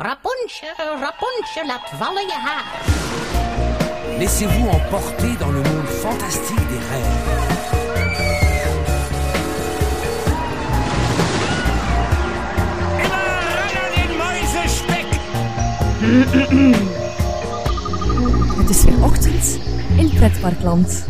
Rapunzel, 0.00 0.98
Rapunzel, 1.00 1.66
laat 1.66 1.90
vallen 1.98 2.26
je 2.26 2.32
haar. 2.32 2.64
Laissez-vous 4.18 4.68
emporter 4.68 5.36
dans 5.38 5.50
le 5.50 5.62
monde 5.62 5.86
fantastique 5.86 6.68
des 6.68 6.78
rêves. 6.90 7.46
Het 18.56 18.70
is 18.70 18.84
weer 18.84 19.04
ochtend 19.04 19.58
in 19.96 20.10
Pretparkland. 20.14 21.06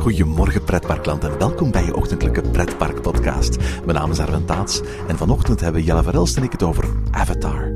Goedemorgen 0.00 0.64
pretparkland 0.64 1.24
en 1.24 1.38
welkom 1.38 1.70
bij 1.70 1.84
je 1.84 1.96
ochtendelijke 1.96 2.40
pretparkpodcast. 2.40 3.56
Mijn 3.84 3.98
naam 3.98 4.10
is 4.10 4.18
Arwen 4.18 4.44
Taats 4.44 4.80
en 5.08 5.16
vanochtend 5.16 5.60
hebben 5.60 5.82
Jelle 5.82 6.02
Verelst 6.02 6.36
en 6.36 6.42
ik 6.42 6.52
het 6.52 6.62
over 6.62 6.84
Avatar. 7.10 7.72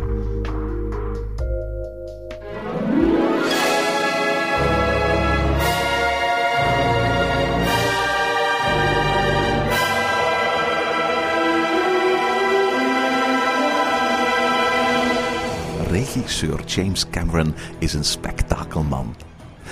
Regisseur 15.90 16.64
James 16.64 17.10
Cameron 17.10 17.54
is 17.78 17.94
een 17.94 18.04
spektakelman. 18.04 19.14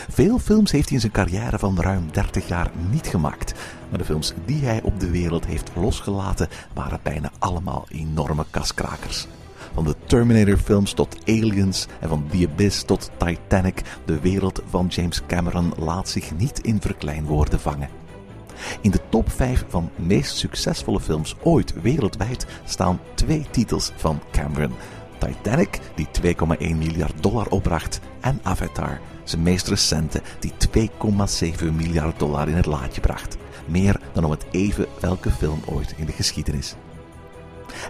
Veel 0.09 0.39
films 0.39 0.71
heeft 0.71 0.85
hij 0.85 0.95
in 0.95 1.01
zijn 1.01 1.13
carrière 1.13 1.59
van 1.59 1.81
ruim 1.81 2.13
30 2.13 2.49
jaar 2.49 2.71
niet 2.91 3.07
gemaakt. 3.07 3.55
Maar 3.89 3.99
de 3.99 4.05
films 4.05 4.35
die 4.45 4.65
hij 4.65 4.81
op 4.83 5.01
de 5.01 5.11
wereld 5.11 5.47
heeft 5.47 5.71
losgelaten 5.75 6.49
waren 6.75 7.01
bijna 7.03 7.31
allemaal 7.39 7.87
enorme 7.89 8.45
kaskrakers. 8.51 9.27
Van 9.75 9.85
de 9.85 9.95
Terminator-films 10.07 10.93
tot 10.93 11.17
Aliens 11.27 11.87
en 12.01 12.09
van 12.09 12.27
The 12.31 12.49
Abyss 12.53 12.83
tot 12.83 13.11
Titanic, 13.17 13.83
de 14.05 14.21
wereld 14.21 14.63
van 14.69 14.87
James 14.87 15.23
Cameron 15.27 15.73
laat 15.77 16.09
zich 16.09 16.37
niet 16.37 16.61
in 16.61 16.81
verkleinwoorden 16.81 17.61
vangen. 17.61 17.89
In 18.81 18.91
de 18.91 19.01
top 19.09 19.31
5 19.31 19.65
van 19.69 19.91
meest 19.97 20.37
succesvolle 20.37 21.01
films 21.01 21.37
ooit 21.43 21.83
wereldwijd 21.83 22.47
staan 22.65 23.01
twee 23.15 23.47
titels 23.51 23.93
van 23.97 24.21
Cameron. 24.33 24.73
Titanic, 25.19 25.81
die 25.95 26.09
2,1 26.35 26.77
miljard 26.77 27.23
dollar 27.23 27.47
opbracht, 27.47 28.01
en 28.21 28.41
Avatar, 28.43 29.01
zijn 29.25 29.43
meest 29.43 29.69
recente, 29.69 30.23
die 30.39 30.53
2,7 31.59 31.65
miljard 31.73 32.19
dollar 32.19 32.49
in 32.49 32.57
het 32.57 32.67
laadje 32.67 33.01
bracht. 33.01 33.37
Meer 33.67 34.01
dan 34.13 34.25
om 34.25 34.31
het 34.31 34.47
even 34.51 34.87
welke 35.01 35.31
film 35.31 35.61
ooit 35.67 35.95
in 35.97 36.07
de 36.07 36.13
geschiedenis. 36.13 36.77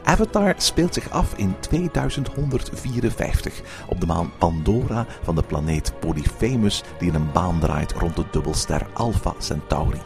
Avatar 0.02 0.54
speelt 0.56 0.94
zich 0.94 1.10
af 1.10 1.34
in 1.36 1.54
2154 1.60 3.60
op 3.88 4.00
de 4.00 4.06
maan 4.06 4.32
Pandora 4.38 5.06
van 5.22 5.34
de 5.34 5.42
planeet 5.42 5.92
Polyphemus 6.00 6.82
die 6.98 7.08
in 7.08 7.14
een 7.14 7.32
baan 7.32 7.60
draait 7.60 7.92
rond 7.92 8.16
de 8.16 8.24
dubbelster 8.30 8.86
Alpha 8.92 9.34
Centauri. 9.38 10.00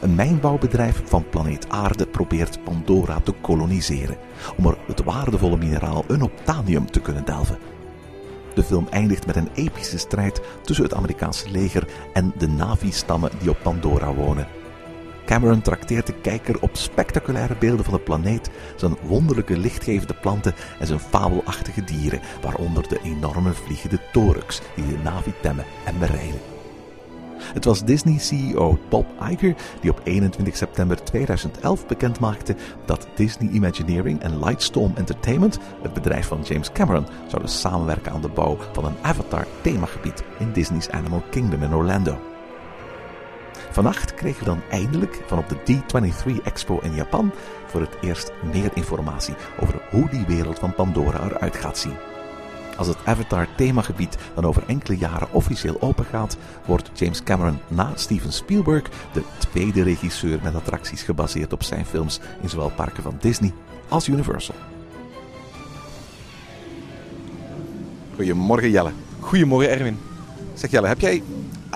Een 0.00 0.14
mijnbouwbedrijf 0.14 1.02
van 1.04 1.28
planeet 1.28 1.68
Aarde 1.68 2.06
probeert 2.06 2.64
Pandora 2.64 3.20
te 3.20 3.32
koloniseren 3.32 4.16
om 4.56 4.66
er 4.66 4.78
het 4.86 5.04
waardevolle 5.04 5.56
mineraal 5.56 6.04
unobtainium 6.08 6.90
te 6.90 7.00
kunnen 7.00 7.24
delven. 7.24 7.58
De 8.56 8.62
film 8.62 8.86
eindigt 8.90 9.26
met 9.26 9.36
een 9.36 9.48
epische 9.54 9.98
strijd 9.98 10.40
tussen 10.62 10.84
het 10.84 10.94
Amerikaanse 10.94 11.50
leger 11.50 11.88
en 12.12 12.32
de 12.38 12.48
Navi-stammen 12.48 13.30
die 13.38 13.50
op 13.50 13.58
Pandora 13.62 14.14
wonen. 14.14 14.46
Cameron 15.26 15.62
trakteert 15.62 16.06
de 16.06 16.14
kijker 16.20 16.60
op 16.60 16.70
spectaculaire 16.76 17.56
beelden 17.58 17.84
van 17.84 17.94
de 17.94 18.00
planeet, 18.00 18.50
zijn 18.76 18.96
wonderlijke 19.02 19.58
lichtgevende 19.58 20.14
planten 20.14 20.54
en 20.78 20.86
zijn 20.86 21.00
fabelachtige 21.00 21.84
dieren, 21.84 22.20
waaronder 22.42 22.88
de 22.88 23.00
enorme 23.02 23.52
vliegende 23.52 24.00
torux 24.12 24.62
die 24.74 24.86
de 24.86 24.98
Navi 25.02 25.32
temmen 25.40 25.64
en 25.84 25.98
bereiden. 25.98 26.55
Het 27.38 27.64
was 27.64 27.84
Disney-CEO 27.84 28.78
Bob 28.88 29.06
Iger 29.30 29.54
die 29.80 29.90
op 29.90 30.00
21 30.04 30.56
september 30.56 31.04
2011 31.04 31.86
bekendmaakte 31.86 32.56
dat 32.84 33.06
Disney 33.14 33.50
Imagineering 33.52 34.20
en 34.20 34.44
Lightstorm 34.44 34.92
Entertainment, 34.94 35.58
het 35.82 35.92
bedrijf 35.92 36.26
van 36.26 36.42
James 36.42 36.72
Cameron, 36.72 37.06
zouden 37.28 37.50
samenwerken 37.50 38.12
aan 38.12 38.20
de 38.20 38.28
bouw 38.28 38.56
van 38.72 38.84
een 38.84 38.96
Avatar-themagebied 39.02 40.24
in 40.38 40.52
Disney's 40.52 40.88
Animal 40.88 41.22
Kingdom 41.30 41.62
in 41.62 41.74
Orlando. 41.74 42.18
Vannacht 43.70 44.14
kregen 44.14 44.38
we 44.38 44.44
dan 44.44 44.62
eindelijk 44.70 45.22
van 45.26 45.38
op 45.38 45.48
de 45.48 45.56
D23 45.72 46.42
Expo 46.44 46.78
in 46.82 46.94
Japan 46.94 47.32
voor 47.66 47.80
het 47.80 47.96
eerst 48.00 48.32
meer 48.52 48.70
informatie 48.74 49.34
over 49.60 49.82
hoe 49.90 50.08
die 50.10 50.26
wereld 50.26 50.58
van 50.58 50.74
Pandora 50.74 51.24
eruit 51.24 51.56
gaat 51.56 51.78
zien. 51.78 52.15
Als 52.76 52.86
het 52.86 52.96
Avatar-themagebied 53.04 54.16
dan 54.34 54.44
over 54.44 54.62
enkele 54.66 54.96
jaren 54.96 55.32
officieel 55.32 55.76
opengaat, 55.80 56.36
wordt 56.66 56.90
James 56.94 57.22
Cameron 57.22 57.58
na 57.68 57.92
Steven 57.94 58.32
Spielberg 58.32 58.82
de 59.12 59.22
tweede 59.38 59.82
regisseur 59.82 60.38
met 60.42 60.54
attracties 60.54 61.02
gebaseerd 61.02 61.52
op 61.52 61.62
zijn 61.62 61.86
films 61.86 62.20
in 62.42 62.48
zowel 62.48 62.70
parken 62.70 63.02
van 63.02 63.16
Disney 63.20 63.52
als 63.88 64.08
Universal. 64.08 64.54
Goedemorgen 68.14 68.70
Jelle. 68.70 68.90
Goedemorgen 69.20 69.70
Erwin. 69.70 69.98
Zeg 70.54 70.70
Jelle, 70.70 70.86
heb 70.86 71.00
jij 71.00 71.22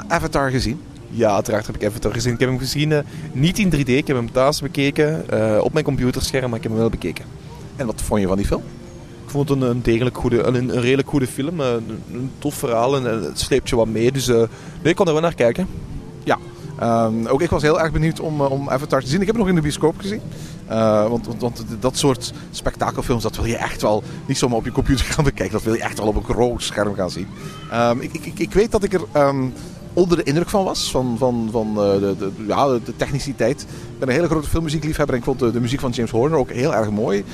Avatar 0.09 0.51
gezien? 0.51 0.81
Ja, 1.11 1.35
uiteraard 1.35 1.67
heb 1.67 1.75
ik 1.75 1.85
Avatar 1.85 2.13
gezien. 2.13 2.33
Ik 2.33 2.41
heb 2.41 2.49
hem 2.49 2.59
gezien, 2.59 2.91
uh, 2.91 2.99
niet 3.33 3.59
in 3.59 3.71
3D, 3.71 3.89
ik 3.89 4.07
heb 4.07 4.17
hem 4.17 4.33
thuis 4.33 4.61
bekeken, 4.61 5.25
uh, 5.33 5.59
op 5.63 5.73
mijn 5.73 5.85
computerscherm, 5.85 6.49
maar 6.49 6.57
ik 6.57 6.63
heb 6.63 6.73
hem 6.73 6.81
wel 6.81 6.91
bekeken. 6.91 7.25
En 7.77 7.87
wat 7.87 8.03
vond 8.03 8.21
je 8.21 8.27
van 8.27 8.37
die 8.37 8.47
film? 8.47 8.63
Ik 9.31 9.37
vond 9.37 9.49
het 9.49 9.63
een, 9.63 9.83
degelijk 9.83 10.17
goede, 10.17 10.43
een, 10.43 10.55
een 10.55 10.81
redelijk 10.81 11.09
goede 11.09 11.27
film. 11.27 11.61
Een, 11.61 12.03
een 12.13 12.31
tof 12.39 12.55
verhaal 12.55 12.97
en 12.97 13.05
het 13.25 13.41
sleept 13.41 13.69
je 13.69 13.77
wat 13.77 13.87
mee. 13.87 14.13
Dus 14.13 14.29
uh, 14.29 14.37
nee, 14.37 14.47
ik 14.83 14.95
kon 14.95 15.07
er 15.07 15.13
wel 15.13 15.23
naar 15.23 15.35
kijken. 15.35 15.69
Ja, 16.25 16.39
um, 17.07 17.27
ook 17.27 17.43
ik 17.43 17.51
was 17.51 17.63
heel 17.63 17.81
erg 17.81 17.93
benieuwd 17.93 18.21
om, 18.21 18.41
om 18.41 18.71
Avatar 18.71 19.01
te 19.01 19.09
zien. 19.09 19.21
Ik 19.21 19.27
heb 19.27 19.35
hem 19.35 19.45
nog 19.45 19.49
in 19.49 19.55
de 19.55 19.61
bioscoop 19.61 19.99
gezien. 19.99 20.21
Want, 21.09 21.29
want, 21.39 21.65
dat 21.81 21.97
soort 21.97 22.33
spektakelfilms, 22.51 23.23
dat 23.23 23.37
wil 23.37 23.45
je 23.45 23.57
echt 23.57 23.83
wel 23.83 24.03
niet 24.27 24.39
zomaar 24.39 24.57
op 24.57 24.65
je 24.65 24.73
computer 24.73 25.05
gaan 25.05 25.25
bekijken. 25.33 25.53
Dat 25.53 25.63
wil 25.63 25.75
je 25.75 25.83
echt 25.83 25.99
wel 25.99 26.07
op 26.07 26.17
een 26.17 26.35
groot 26.35 26.63
scherm 26.63 26.95
gaan 26.95 27.11
zien. 27.11 27.27
Um, 27.75 28.01
ik, 28.01 28.13
ik, 28.13 28.39
ik 28.39 28.53
weet 28.53 28.71
dat 28.71 28.83
ik 28.83 28.93
er 28.93 29.03
um, 29.17 29.53
onder 29.93 30.17
de 30.17 30.23
indruk 30.23 30.49
van 30.49 30.65
was. 30.65 30.91
Van, 30.91 31.17
van, 31.19 31.49
van 31.51 31.75
de, 31.75 32.15
de, 32.19 32.31
ja, 32.47 32.69
de 32.69 32.97
techniciteit. 32.97 33.61
Ik 33.63 33.99
ben 33.99 34.09
een 34.09 34.15
hele 34.15 34.29
grote 34.29 34.49
filmmuziekliefhebber 34.49 35.15
en 35.15 35.21
ik 35.21 35.27
vond 35.27 35.53
de 35.53 35.61
muziek 35.61 35.81
van 35.81 35.91
James 35.91 36.11
Horner 36.11 36.39
ook 36.39 36.51
heel 36.51 36.75
erg 36.75 36.91
mooi. 36.91 37.25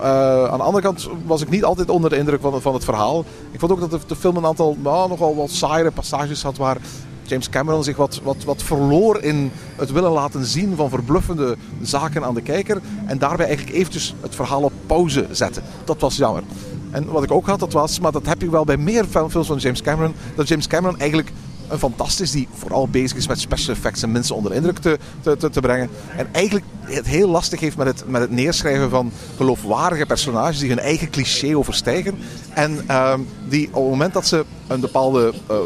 Uh, 0.00 0.44
aan 0.44 0.58
de 0.58 0.64
andere 0.64 0.84
kant 0.84 1.08
was 1.26 1.42
ik 1.42 1.50
niet 1.50 1.64
altijd 1.64 1.90
onder 1.90 2.10
de 2.10 2.16
indruk 2.16 2.40
van, 2.40 2.62
van 2.62 2.74
het 2.74 2.84
verhaal. 2.84 3.24
Ik 3.50 3.60
vond 3.60 3.72
ook 3.72 3.80
dat 3.80 3.90
de, 3.90 3.98
de 4.06 4.16
film 4.16 4.36
een 4.36 4.46
aantal 4.46 4.76
nou, 4.82 5.08
nogal 5.08 5.36
wat 5.36 5.50
saaiere 5.50 5.90
passages 5.90 6.42
had 6.42 6.56
waar 6.56 6.76
James 7.22 7.48
Cameron 7.48 7.84
zich 7.84 7.96
wat, 7.96 8.20
wat, 8.22 8.44
wat 8.44 8.62
verloor 8.62 9.22
in 9.22 9.50
het 9.76 9.92
willen 9.92 10.10
laten 10.10 10.44
zien 10.44 10.76
van 10.76 10.90
verbluffende 10.90 11.56
zaken 11.82 12.24
aan 12.24 12.34
de 12.34 12.42
kijker. 12.42 12.80
En 13.06 13.18
daarbij 13.18 13.46
eigenlijk 13.46 13.76
eventjes 13.76 14.14
het 14.20 14.34
verhaal 14.34 14.62
op 14.62 14.72
pauze 14.86 15.26
zetten. 15.30 15.62
Dat 15.84 16.00
was 16.00 16.16
jammer. 16.16 16.42
En 16.90 17.04
wat 17.06 17.22
ik 17.22 17.30
ook 17.30 17.46
had, 17.46 17.60
dat 17.60 17.72
was, 17.72 18.00
maar 18.00 18.12
dat 18.12 18.26
heb 18.26 18.40
je 18.40 18.50
wel 18.50 18.64
bij 18.64 18.76
meer 18.76 19.04
films 19.04 19.46
van 19.46 19.56
James 19.56 19.82
Cameron, 19.82 20.14
dat 20.34 20.48
James 20.48 20.66
Cameron 20.66 20.98
eigenlijk 20.98 21.32
een 21.68 21.78
fantastisch 21.78 22.30
die 22.30 22.48
vooral 22.54 22.88
bezig 22.88 23.16
is 23.16 23.28
met 23.28 23.40
special 23.40 23.74
effects 23.74 24.02
en 24.02 24.12
mensen 24.12 24.36
onder 24.36 24.52
indruk 24.52 24.78
te, 24.78 24.98
te, 25.22 25.50
te, 25.50 25.60
brengen. 25.60 25.88
En 26.16 26.28
eigenlijk 26.32 26.64
het 26.80 27.06
heel 27.06 27.28
lastig 27.28 27.60
heeft 27.60 27.76
met 27.76 27.86
het, 27.86 28.08
met 28.08 28.20
het 28.20 28.30
neerschrijven 28.30 28.90
van 28.90 29.12
geloofwaardige 29.36 30.06
personages 30.06 30.58
die 30.58 30.68
hun 30.68 30.78
eigen 30.78 31.10
cliché 31.10 31.56
overstijgen. 31.56 32.18
En 32.54 32.84
uh, 32.88 33.14
die 33.48 33.66
op 33.66 33.82
het 33.82 33.90
moment 33.90 34.12
dat 34.12 34.26
ze 34.26 34.44
een 34.66 34.80
bepaalde 34.80 35.32
uh, 35.50 35.56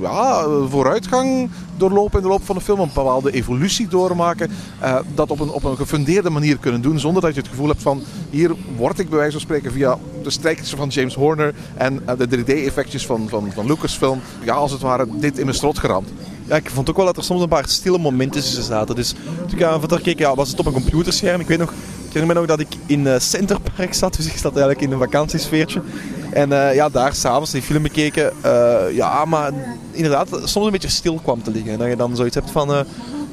ja, 0.00 0.44
vooruitgang 0.68 1.50
doorlopen 1.76 2.16
in 2.16 2.22
de 2.22 2.28
loop 2.28 2.44
van 2.44 2.56
de 2.56 2.62
film, 2.62 2.80
een 2.80 2.90
bepaalde 2.94 3.32
evolutie 3.32 3.88
doormaken, 3.88 4.50
uh, 4.82 4.98
dat 5.14 5.30
op 5.30 5.40
een, 5.40 5.50
op 5.50 5.64
een 5.64 5.76
gefundeerde 5.76 6.30
manier 6.30 6.58
kunnen 6.58 6.80
doen, 6.80 6.98
zonder 6.98 7.22
dat 7.22 7.34
je 7.34 7.40
het 7.40 7.50
gevoel 7.50 7.68
hebt 7.68 7.82
van 7.82 8.02
hier 8.30 8.54
word 8.76 8.98
ik 8.98 9.08
bij 9.08 9.18
wijze 9.18 9.32
van 9.32 9.40
spreken 9.40 9.72
via 9.72 9.98
de 10.22 10.30
strijkers 10.30 10.70
van 10.70 10.88
James 10.88 11.14
Horner 11.14 11.54
en 11.74 12.02
uh, 12.08 12.12
de 12.18 12.38
3D-effectjes 12.38 13.06
van, 13.06 13.28
van, 13.28 13.50
van 13.54 13.66
Lucasfilm, 13.66 14.20
ja, 14.44 14.54
als 14.54 14.72
het 14.72 14.80
ware 14.80 15.06
dit 15.10 15.38
in 15.38 15.44
mijn 15.44 15.56
strot 15.56 15.78
geramd. 15.78 16.08
Ja, 16.46 16.56
ik 16.56 16.70
vond 16.70 16.90
ook 16.90 16.96
wel 16.96 17.04
dat 17.04 17.16
er 17.16 17.24
soms 17.24 17.42
een 17.42 17.48
paar 17.48 17.68
stille 17.68 17.98
momenten 17.98 18.42
zaten. 18.42 18.94
Dus 18.94 19.14
toen 19.46 19.58
ik 19.58 19.62
aan 19.62 20.02
keek, 20.02 20.18
ja, 20.18 20.34
was 20.34 20.50
het 20.50 20.58
op 20.58 20.66
een 20.66 20.72
computerscherm. 20.72 21.40
Ik 21.40 21.46
weet 21.46 21.58
nog, 21.58 21.70
ik 21.70 22.12
herinner 22.12 22.34
me 22.34 22.40
nog 22.40 22.48
dat 22.48 22.60
ik 22.60 22.76
in 22.86 23.20
Centerpark 23.20 23.94
zat, 23.94 24.16
dus 24.16 24.26
ik 24.26 24.36
zat 24.36 24.52
eigenlijk 24.52 24.80
in 24.80 24.92
een 24.92 24.98
vakantiesfeertje. 24.98 25.82
En 26.30 26.50
uh, 26.50 26.74
ja, 26.74 26.88
daar 26.88 27.14
s'avonds 27.14 27.50
die 27.50 27.62
film 27.62 27.82
bekeken. 27.82 28.32
Uh, 28.44 28.80
ja, 28.92 29.24
maar 29.24 29.52
inderdaad, 29.90 30.28
soms 30.44 30.66
een 30.66 30.72
beetje 30.72 30.88
stil 30.88 31.20
kwam 31.22 31.42
te 31.42 31.50
liggen. 31.50 31.72
En 31.72 31.78
dat 31.78 31.88
je 31.88 31.96
dan 31.96 32.16
zoiets 32.16 32.34
hebt 32.34 32.50
van, 32.50 32.70
uh, 32.70 32.80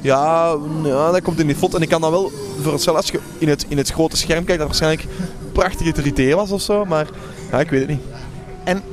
ja, 0.02 0.56
ja, 0.84 1.12
dat 1.12 1.22
komt 1.22 1.40
in 1.40 1.48
die 1.48 1.56
foto. 1.56 1.76
En 1.76 1.82
ik 1.82 1.90
kan 1.90 2.02
dan 2.02 2.12
wel 2.12 2.32
voorstellen, 2.62 3.00
als 3.00 3.10
je 3.10 3.20
in 3.38 3.50
het, 3.50 3.66
in 3.68 3.78
het 3.78 3.90
grote 3.90 4.18
scherm 4.18 4.44
kijkt, 4.44 4.60
dat 4.60 4.68
waarschijnlijk 4.68 5.08
prachtige 5.52 5.94
3D 6.02 6.36
was 6.36 6.52
of 6.52 6.62
zo. 6.62 6.86
Maar 6.86 7.08
ja, 7.52 7.60
ik 7.60 7.70
weet 7.70 7.80
het 7.80 7.90
niet. 7.90 8.02
En 8.64 8.84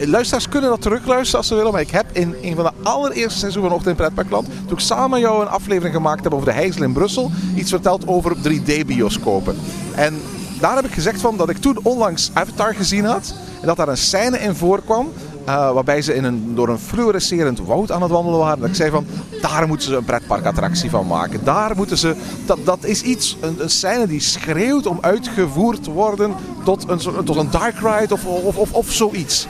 luisteraars 0.00 0.48
kunnen 0.48 0.70
dat 0.70 0.82
terugluisteren 0.82 1.38
als 1.38 1.48
ze 1.48 1.54
willen. 1.54 1.72
Maar 1.72 1.80
ik 1.80 1.90
heb 1.90 2.06
in 2.12 2.34
een 2.42 2.54
van 2.54 2.64
de 2.64 2.88
allereerste 2.88 3.38
seizoenen 3.38 3.70
van 3.70 3.78
Ochtend 3.78 3.98
in 3.98 4.04
Pretparkland... 4.04 4.46
toen 4.66 4.76
ik 4.76 4.84
samen 4.84 5.20
jou 5.20 5.42
een 5.42 5.48
aflevering 5.48 5.94
gemaakt 5.94 6.24
heb 6.24 6.34
over 6.34 6.46
de 6.46 6.52
Heijzel 6.52 6.82
in 6.82 6.92
Brussel... 6.92 7.30
iets 7.54 7.70
verteld 7.70 8.06
over 8.06 8.36
3D-bioscopen. 8.36 9.56
En 9.94 10.20
daar 10.62 10.74
heb 10.76 10.84
ik 10.84 10.92
gezegd 10.92 11.20
van 11.20 11.36
dat 11.36 11.48
ik 11.48 11.56
toen 11.56 11.78
onlangs 11.82 12.30
Avatar 12.32 12.74
gezien 12.74 13.04
had. 13.04 13.34
En 13.60 13.66
dat 13.66 13.76
daar 13.76 13.88
een 13.88 13.96
scène 13.96 14.38
in 14.38 14.54
voorkwam. 14.54 15.12
eh, 15.44 15.72
waarbij 15.72 16.02
ze 16.02 16.14
in 16.14 16.24
een, 16.24 16.54
door 16.54 16.68
een 16.68 16.78
fluorescerend 16.78 17.58
woud 17.58 17.90
aan 17.92 18.02
het 18.02 18.10
wandelen 18.10 18.38
waren. 18.38 18.60
Dat 18.60 18.68
ik 18.68 18.74
zei 18.74 18.90
van, 18.90 19.06
daar 19.40 19.66
moeten 19.66 19.88
ze 19.88 19.96
een 19.96 20.04
pretparkattractie 20.04 20.90
van 20.90 21.06
maken. 21.06 21.44
Daar 21.44 21.76
moeten 21.76 21.98
ze, 21.98 22.14
dat, 22.46 22.58
dat 22.64 22.84
is 22.84 23.02
iets, 23.02 23.36
een, 23.40 23.56
een 23.62 23.70
scène 23.70 24.06
die 24.06 24.20
schreeuwt 24.20 24.86
om 24.86 24.98
uitgevoerd 25.00 25.84
te 25.84 25.90
worden 25.90 26.34
tot 26.64 26.88
een, 26.88 27.24
tot 27.24 27.36
een 27.36 27.50
dark 27.50 27.74
ride 27.78 28.14
of, 28.14 28.24
of, 28.24 28.56
of, 28.56 28.72
of 28.72 28.92
zoiets. 28.92 29.46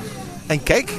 En 0.46 0.62
kijk, 0.62 0.92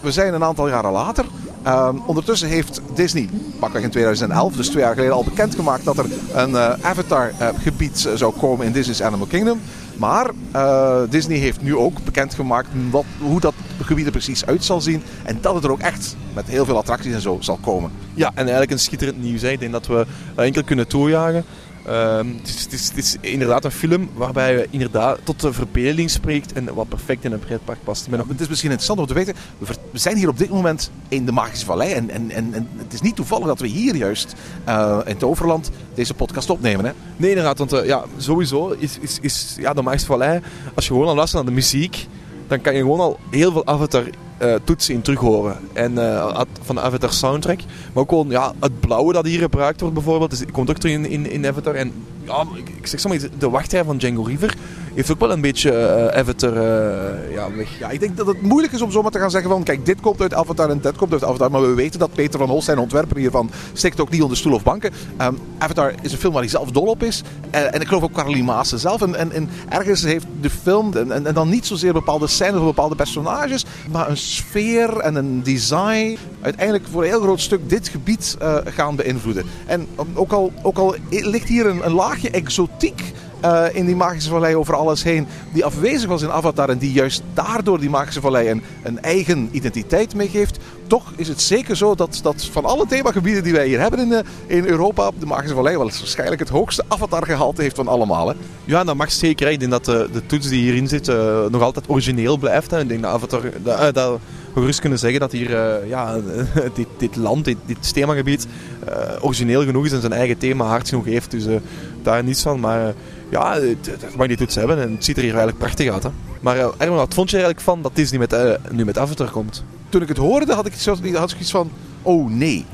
we 0.00 0.12
zijn 0.12 0.34
een 0.34 0.44
aantal 0.44 0.68
jaren 0.68 0.92
later. 0.92 1.24
Ehm, 1.64 1.96
ondertussen 2.06 2.48
heeft 2.48 2.80
Disney, 2.94 3.28
pakweg 3.58 3.82
in 3.82 3.90
2011, 3.90 4.56
dus 4.56 4.68
twee 4.68 4.82
jaar 4.82 4.94
geleden, 4.94 5.14
al 5.14 5.24
bekendgemaakt 5.24 5.84
dat 5.84 5.98
er 5.98 6.06
een 6.34 6.56
eh, 6.56 6.72
Avatar-gebied 6.80 8.08
zou 8.14 8.34
komen 8.38 8.66
in 8.66 8.72
Disney's 8.72 9.02
Animal 9.02 9.26
Kingdom. 9.26 9.60
Maar 9.96 10.30
eh, 10.52 11.00
Disney 11.10 11.36
heeft 11.36 11.62
nu 11.62 11.76
ook 11.76 12.04
bekendgemaakt 12.04 12.68
wat, 12.90 13.04
hoe 13.18 13.40
dat 13.40 13.54
gebied 13.82 14.06
er 14.06 14.12
precies 14.12 14.46
uit 14.46 14.64
zal 14.64 14.80
zien. 14.80 15.02
En 15.24 15.38
dat 15.40 15.54
het 15.54 15.64
er 15.64 15.70
ook 15.70 15.80
echt 15.80 16.16
met 16.34 16.46
heel 16.46 16.64
veel 16.64 16.76
attracties 16.76 17.14
en 17.14 17.20
zo 17.20 17.36
zal 17.40 17.58
komen. 17.60 17.90
Ja, 18.14 18.28
en 18.28 18.42
eigenlijk 18.42 18.70
een 18.70 18.78
schitterend 18.78 19.22
nieuws. 19.22 19.42
Ik 19.42 19.60
denk 19.60 19.72
dat 19.72 19.86
we 19.86 20.06
eh, 20.34 20.44
enkel 20.44 20.64
kunnen 20.64 20.88
toejagen. 20.88 21.44
Ehm, 21.86 22.26
het, 22.40 22.48
is, 22.48 22.62
het, 22.62 22.72
is, 22.72 22.88
het 22.88 22.96
is 22.98 23.16
inderdaad 23.20 23.64
een 23.64 23.70
film 23.70 24.08
waarbij 24.14 24.52
je 24.52 24.66
inderdaad 24.70 25.18
tot 25.24 25.40
de 25.40 25.52
verbeelding 25.52 26.10
spreekt 26.10 26.52
en 26.52 26.74
wat 26.74 26.88
perfect 26.88 27.24
in 27.24 27.32
een 27.32 27.38
pretpark 27.38 27.78
past. 27.84 28.06
Ook- 28.20 28.28
Het 28.28 28.40
is 28.40 28.48
misschien 28.48 28.70
interessant 28.70 29.00
om 29.00 29.06
te 29.06 29.14
weten, 29.14 29.34
we 29.58 29.66
ver- 29.66 29.76
we 29.90 29.98
zijn 29.98 30.16
hier 30.16 30.28
op 30.28 30.38
dit 30.38 30.50
moment 30.50 30.90
in 31.08 31.24
de 31.26 31.32
Magische 31.32 31.64
Vallei. 31.66 31.92
En, 31.92 32.10
en, 32.10 32.30
en, 32.30 32.54
en 32.54 32.68
het 32.76 32.92
is 32.92 33.00
niet 33.00 33.16
toevallig 33.16 33.46
dat 33.46 33.60
we 33.60 33.66
hier 33.66 33.96
juist 33.96 34.34
eh, 34.64 34.98
in 35.04 35.16
Toverland 35.16 35.70
deze 35.94 36.14
podcast 36.14 36.50
opnemen. 36.50 36.84
Hè? 36.84 36.92
Nee, 37.16 37.28
inderdaad, 37.30 37.58
want 37.58 37.72
eh, 37.72 37.86
ja, 37.86 38.04
sowieso 38.16 38.68
is, 38.78 38.98
is, 39.00 39.18
is 39.20 39.54
ja, 39.58 39.72
de 39.72 39.82
Magische 39.82 40.06
Vallei, 40.06 40.40
als 40.74 40.86
je 40.86 40.92
gewoon 40.92 41.08
al 41.08 41.14
luistert 41.14 41.42
naar 41.44 41.50
de 41.54 41.60
muziek, 41.60 42.06
dan 42.46 42.60
kan 42.60 42.74
je 42.74 42.80
gewoon 42.80 43.00
al 43.00 43.18
heel 43.30 43.52
veel 43.52 43.66
Avatar 43.66 44.04
eh, 44.38 44.54
toetsen 44.64 44.94
in 44.94 45.02
terughoren. 45.02 45.56
En 45.72 45.98
eh, 45.98 46.40
van 46.62 46.74
de 46.74 46.80
Avatar 46.80 47.12
soundtrack. 47.12 47.58
Maar 47.92 48.02
ook 48.02 48.08
gewoon 48.08 48.28
ja, 48.28 48.52
het 48.60 48.80
blauwe 48.80 49.12
dat 49.12 49.26
hier 49.26 49.38
gebruikt 49.38 49.80
wordt 49.80 49.94
bijvoorbeeld, 49.94 50.30
dus, 50.30 50.44
komt 50.52 50.70
ook 50.70 50.78
terug 50.78 50.96
in, 50.96 51.06
in, 51.06 51.30
in 51.30 51.46
Avatar. 51.46 51.74
En 51.74 51.92
ja, 52.24 52.46
ik, 52.54 52.86
zeg 52.86 53.00
zomaar, 53.00 53.18
de 53.38 53.50
wachtrij 53.50 53.84
van 53.84 53.96
Django 53.96 54.22
River 54.22 54.54
heeft 54.94 55.10
ook 55.10 55.20
wel 55.20 55.32
een 55.32 55.40
beetje 55.40 55.70
eh, 55.70 56.18
Avatar 56.18 56.56
eh, 56.56 57.32
ja, 57.34 57.54
weg. 57.56 57.78
Ja, 57.78 57.90
ik 57.90 58.00
denk 58.00 58.16
dat 58.16 58.26
het 58.26 58.42
moeilijk 58.42 58.72
is 58.72 58.82
om 58.82 58.90
zomaar 58.90 59.10
te 59.10 59.18
gaan 59.18 59.30
zeggen 59.30 59.50
van 59.50 59.62
kijk, 59.62 59.86
dit 59.86 60.00
komt 60.00 60.20
uit 60.20 60.34
Avatar 60.34 60.70
en 60.70 60.80
dit 60.80 60.96
komt 60.96 61.12
uit 61.12 61.24
Avatar. 61.24 61.50
Maar 61.50 61.60
we 61.60 61.74
weten 61.74 61.98
dat 61.98 62.12
Peter 62.12 62.38
van 62.38 62.48
Holst, 62.48 62.64
zijn 62.64 62.78
ontwerper 62.78 63.16
hiervan, 63.16 63.50
stikt 63.72 64.00
ook 64.00 64.10
niet 64.10 64.22
onder 64.22 64.36
stoel 64.36 64.52
of 64.52 64.62
banken. 64.62 64.92
Ehm, 65.16 65.34
Avatar 65.58 65.94
is 66.02 66.12
een 66.12 66.18
film 66.18 66.32
waar 66.32 66.42
hij 66.42 66.50
zelf 66.50 66.70
dol 66.70 66.86
op 66.86 67.02
is. 67.02 67.22
En, 67.50 67.72
en 67.72 67.80
ik 67.80 67.86
geloof 67.86 68.02
ook 68.02 68.12
Caroline 68.12 68.44
Maassen 68.44 68.78
zelf. 68.78 69.02
En, 69.02 69.14
en, 69.14 69.32
en 69.32 69.48
ergens 69.68 70.02
heeft 70.02 70.26
de 70.40 70.50
film, 70.50 70.92
en, 70.96 71.26
en, 71.26 71.34
dan 71.34 71.48
niet 71.48 71.66
zozeer 71.66 71.92
bepaalde 71.92 72.26
scènes 72.26 72.60
of 72.60 72.64
bepaalde 72.64 72.94
personages, 72.94 73.64
maar 73.90 74.08
een 74.08 74.16
sfeer 74.16 74.98
en 74.98 75.14
een 75.14 75.42
design 75.42 76.18
uiteindelijk 76.40 76.84
voor 76.90 77.02
een 77.02 77.08
heel 77.08 77.20
groot 77.20 77.40
stuk 77.40 77.68
dit 77.68 77.88
gebied 77.88 78.36
eh, 78.40 78.56
gaan 78.64 78.96
beïnvloeden. 78.96 79.44
En 79.66 79.86
um, 80.00 80.06
ook 80.14 80.32
al, 80.32 80.52
ook 80.62 80.78
al 80.78 80.94
ligt 81.10 81.48
hier 81.48 81.66
een, 81.66 81.86
een 81.86 81.92
laagje 82.14 82.30
exotiek 82.30 83.12
eh, 83.40 83.64
in 83.72 83.86
die 83.86 83.96
magische 83.96 84.30
vallei 84.30 84.56
over 84.56 84.74
alles 84.74 85.02
heen, 85.02 85.26
die 85.52 85.64
afwezig 85.64 86.08
was 86.08 86.22
in 86.22 86.30
Avatar 86.30 86.68
en 86.68 86.78
die 86.78 86.92
juist 86.92 87.22
daardoor 87.34 87.80
die 87.80 87.90
magische 87.90 88.20
vallei 88.20 88.50
een, 88.50 88.62
een 88.82 89.02
eigen 89.02 89.48
identiteit 89.52 90.14
meegeeft. 90.14 90.58
Toch 90.86 91.12
is 91.16 91.28
het 91.28 91.42
zeker 91.42 91.76
zo 91.76 91.94
dat, 91.94 92.20
dat 92.22 92.44
van 92.44 92.64
alle 92.64 92.86
themagebieden 92.86 93.42
die 93.42 93.52
wij 93.52 93.66
hier 93.66 93.80
hebben 93.80 94.00
in, 94.00 94.08
de, 94.08 94.24
in 94.46 94.64
Europa, 94.64 95.10
de 95.18 95.26
magische 95.26 95.54
vallei 95.54 95.76
wel 95.76 95.84
waarschijnlijk 95.86 96.40
het 96.40 96.48
hoogste 96.48 96.84
Avatar-gehalte 96.88 97.62
heeft 97.62 97.76
van 97.76 97.88
allemaal. 97.88 98.28
Hè. 98.28 98.34
Ja, 98.64 98.84
dat 98.84 98.96
mag 98.96 99.12
zeker. 99.12 99.50
Ik 99.50 99.58
denk 99.58 99.70
dat 99.70 99.84
de, 99.84 100.08
de 100.12 100.26
toets 100.26 100.48
die 100.48 100.62
hierin 100.62 100.88
zit 100.88 101.08
eh, 101.08 101.44
nog 101.50 101.62
altijd 101.62 101.88
origineel 101.88 102.36
blijft. 102.36 102.70
Hè. 102.70 102.80
Ik 102.80 102.88
denk 102.88 103.02
dat 103.02 103.12
Avatar, 103.12 103.42
dat, 103.62 103.96
eh, 103.96 104.12
gerust 104.54 104.80
kunnen 104.80 104.98
zeggen 104.98 105.20
dat 105.20 105.32
hier 105.32 105.54
eh, 105.56 105.88
ja, 105.88 106.18
dit, 106.74 106.86
dit 106.96 107.16
land, 107.16 107.44
dit, 107.44 107.56
dit 107.66 107.94
themagebied 107.94 108.46
eh, 108.86 108.94
origineel 109.20 109.64
genoeg 109.64 109.84
is 109.84 109.92
en 109.92 110.00
zijn 110.00 110.12
eigen 110.12 110.38
thema 110.38 110.64
hard 110.64 110.88
genoeg 110.88 111.04
heeft. 111.04 111.30
Dus 111.30 111.46
eh, 111.46 111.54
daar 112.02 112.24
niets 112.24 112.42
van. 112.42 112.60
Maar 112.60 112.94
ja, 113.28 113.54
het- 113.60 114.16
mag 114.16 114.26
die 114.26 114.36
toets 114.36 114.54
hebben 114.54 114.80
en 114.82 114.92
het 114.92 115.04
ziet 115.04 115.16
er 115.16 115.22
hier 115.22 115.30
eigenlijk 115.34 115.62
prachtig 115.62 115.92
uit. 115.92 116.02
Hè. 116.02 116.08
Maar 116.40 116.56
uh, 116.56 116.68
Erwin, 116.78 116.96
wat 116.96 117.14
vond 117.14 117.30
je 117.30 117.36
er 117.36 117.42
eigenlijk 117.44 117.60
van 117.74 117.82
dat 117.82 117.96
Disney 117.96 118.18
met, 118.20 118.58
nu 118.70 118.84
met 118.84 118.98
Avatar 118.98 119.30
komt? 119.30 119.64
Toen 119.88 120.02
ik 120.02 120.08
het 120.08 120.16
hoorde, 120.16 120.54
had 120.54 120.66
ik, 120.66 120.74
zo, 120.74 120.96
ik 121.02 121.40
iets 121.40 121.50
van, 121.50 121.70
oh 122.02 122.30
nee. 122.30 122.64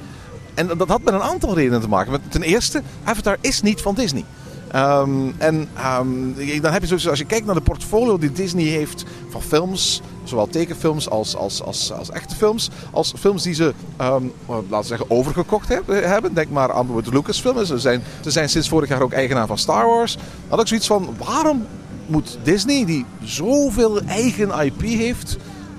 En 0.55 0.67
dat 0.67 0.89
had 0.89 1.03
met 1.03 1.15
een 1.15 1.23
aantal 1.23 1.55
redenen 1.55 1.81
te 1.81 1.89
maken. 1.89 2.21
Ten 2.29 2.43
eerste, 2.43 2.83
Avatar 3.05 3.37
is 3.41 3.63
niet 3.63 3.81
van 3.81 3.95
Disney. 3.95 4.25
Ehm, 4.71 5.11
en 5.39 5.69
ehm, 5.77 6.61
dan 6.61 6.73
heb 6.73 6.83
je 6.83 6.89
dus, 6.89 7.09
als 7.09 7.19
je 7.19 7.25
kijkt 7.25 7.47
naar 7.47 7.55
de 7.55 7.61
portfolio 7.61 8.19
die 8.19 8.33
Disney 8.33 8.65
heeft 8.65 9.05
van 9.29 9.43
films, 9.43 10.01
zowel 10.31 10.49
tekenfilms 10.49 11.11
als, 11.11 11.37
als, 11.37 11.63
als, 11.63 11.93
als 11.93 12.11
echte 12.11 12.35
films, 12.35 12.71
als 12.91 13.13
films 13.19 13.43
die 13.43 13.55
ze, 13.55 13.75
ehm, 13.97 14.25
laten 14.47 14.81
we 14.81 14.83
zeggen, 14.83 15.11
overgekocht 15.11 15.69
hebben. 15.69 16.35
Denk 16.35 16.51
maar 16.51 16.73
aan 16.73 16.87
de 16.87 17.11
Lucasfilms. 17.11 17.69
Ze 17.69 17.79
zijn, 17.79 18.03
ze 18.21 18.31
zijn 18.31 18.49
sinds 18.49 18.69
vorig 18.69 18.89
jaar 18.89 19.03
ook 19.03 19.13
eigenaar 19.13 19.47
van 19.47 19.59
Star 19.59 19.87
Wars. 19.87 20.17
Had 20.49 20.61
ik 20.61 20.67
zoiets 20.67 20.87
van, 20.87 21.17
waarom 21.19 21.67
moet 22.07 22.39
Disney, 22.43 22.85
die 22.85 23.05
zoveel 23.23 24.01
eigen 24.01 24.65
IP 24.65 24.81
heeft, 24.81 25.37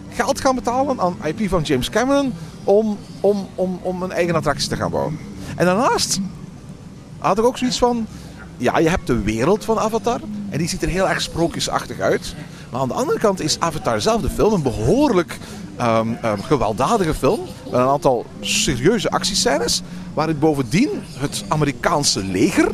geld 0.09 0.42
gaan 0.42 0.56
betalen 0.56 1.00
aan 1.00 1.18
IP 1.24 1.50
van 1.50 1.62
James 1.62 1.89
Cameron 1.89 2.33
om, 2.63 2.98
om, 3.19 3.48
om, 3.56 3.80
om 3.81 4.03
een 4.03 4.12
eigen 4.12 4.36
attractie 4.36 4.69
te 4.69 4.75
gaan 4.75 4.92
bouwen. 4.92 5.19
En 5.56 5.65
daarnaast 5.65 6.19
had 7.18 7.38
ik 7.38 7.44
ook 7.44 7.57
zoiets 7.57 7.77
van, 7.77 8.07
ja, 8.57 8.77
je 8.77 8.89
hebt 8.89 9.07
de 9.07 9.21
wereld 9.21 9.65
van 9.65 9.80
Avatar 9.80 10.19
en 10.50 10.57
die 10.57 10.68
ziet 10.68 10.81
er 10.81 10.89
heel 10.89 11.09
erg 11.09 11.21
sprookjesachtig 11.21 12.00
uit. 12.00 12.36
Maar 12.71 12.81
aan 12.81 12.88
de 12.88 12.94
andere 12.94 13.19
kant 13.19 13.41
is 13.41 13.59
Avatar 13.59 14.01
zelf, 14.01 14.21
de 14.21 14.29
film, 14.29 14.53
een 14.53 14.62
behoorlijk 14.62 15.38
ehm, 15.77 16.07
gewelddadige 16.41 17.13
film. 17.13 17.39
Met 17.63 17.73
een 17.73 17.88
aantal 17.88 18.25
serieuze 18.39 19.09
actiescènes. 19.09 19.81
Waarin 20.13 20.39
bovendien 20.39 20.89
het 21.18 21.44
Amerikaanse 21.47 22.23
leger 22.23 22.71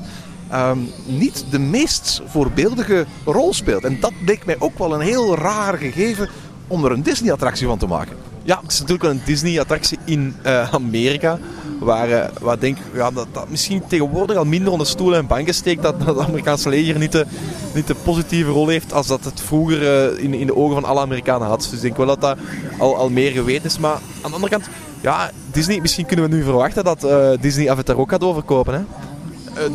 ehm, 0.50 0.78
niet 1.06 1.46
de 1.50 1.60
meest 1.60 2.22
voorbeeldige 2.26 3.06
rol 3.26 3.54
speelt. 3.54 3.84
En 3.84 4.00
dat 4.00 4.14
bleek 4.26 4.46
mij 4.46 4.56
ook 4.60 4.78
wel 4.78 4.94
een 4.94 5.02
heel 5.02 5.36
raar 5.36 5.78
gegeven 5.78 6.30
om 6.68 6.86
er 6.86 6.92
een 6.92 7.04
Disney-attractie 7.04 7.68
van 7.68 7.78
te 7.78 7.88
maken. 7.88 8.16
Ja, 8.44 8.60
het 8.62 8.72
is 8.72 8.80
natuurlijk 8.80 9.04
wel 9.04 9.12
een 9.12 9.26
Disney-attractie 9.26 9.98
in 10.06 10.36
eh, 10.42 10.74
Amerika. 10.74 11.40
Waar, 11.80 12.12
eh, 12.12 12.30
waar 12.42 12.60
denk 12.60 12.78
ja, 12.94 13.12
dat, 13.12 13.28
dat 13.32 13.50
misschien 13.50 13.84
tegenwoordig 13.88 14.38
al 14.38 14.46
minder 14.46 14.72
onder 14.72 14.88
stoelen 14.88 15.20
en 15.20 15.28
banken 15.28 15.54
steekt. 15.54 15.82
Dat, 15.82 16.00
dat 16.00 16.16
het 16.16 16.28
Amerikaanse 16.28 16.70
leger 16.70 17.00
niet 17.00 17.12
de, 17.12 17.26
niet 17.74 17.88
de 17.88 17.96
positieve 18.04 18.52
rol 18.52 18.68
heeft 18.68 18.94
als 18.94 19.08
dat 19.08 19.24
het 19.24 19.42
vroeger 19.42 19.88
eh, 19.88 20.24
in, 20.24 20.34
in 20.34 20.48
de 20.48 20.56
ogen 20.56 20.74
van 20.74 20.86
alle 20.86 21.00
Amerikanen 21.00 21.48
had. 21.48 21.60
Dus 21.60 21.74
ik 21.74 21.82
denk 21.82 21.98
wel 21.98 22.06
dat 22.06 22.22
dat 22.22 22.38
al, 22.78 22.96
al 22.96 23.10
meer 23.10 23.32
geweten 23.32 23.66
is. 23.66 23.78
Maar 23.78 23.92
aan 24.22 24.30
de 24.30 24.34
andere 24.34 24.52
kant, 24.52 24.70
ja, 25.02 25.32
Disney, 25.52 25.82
misschien 25.82 26.06
kunnen 26.06 26.30
we 26.30 26.36
nu 26.36 26.44
verwachten 26.44 26.84
dat 26.84 27.04
eh, 27.04 27.30
Disney 27.40 27.70
Avatar 27.70 27.98
ook 27.98 28.10
gaat 28.10 28.24
overkopen. 28.24 28.74
Hè? 28.74 28.82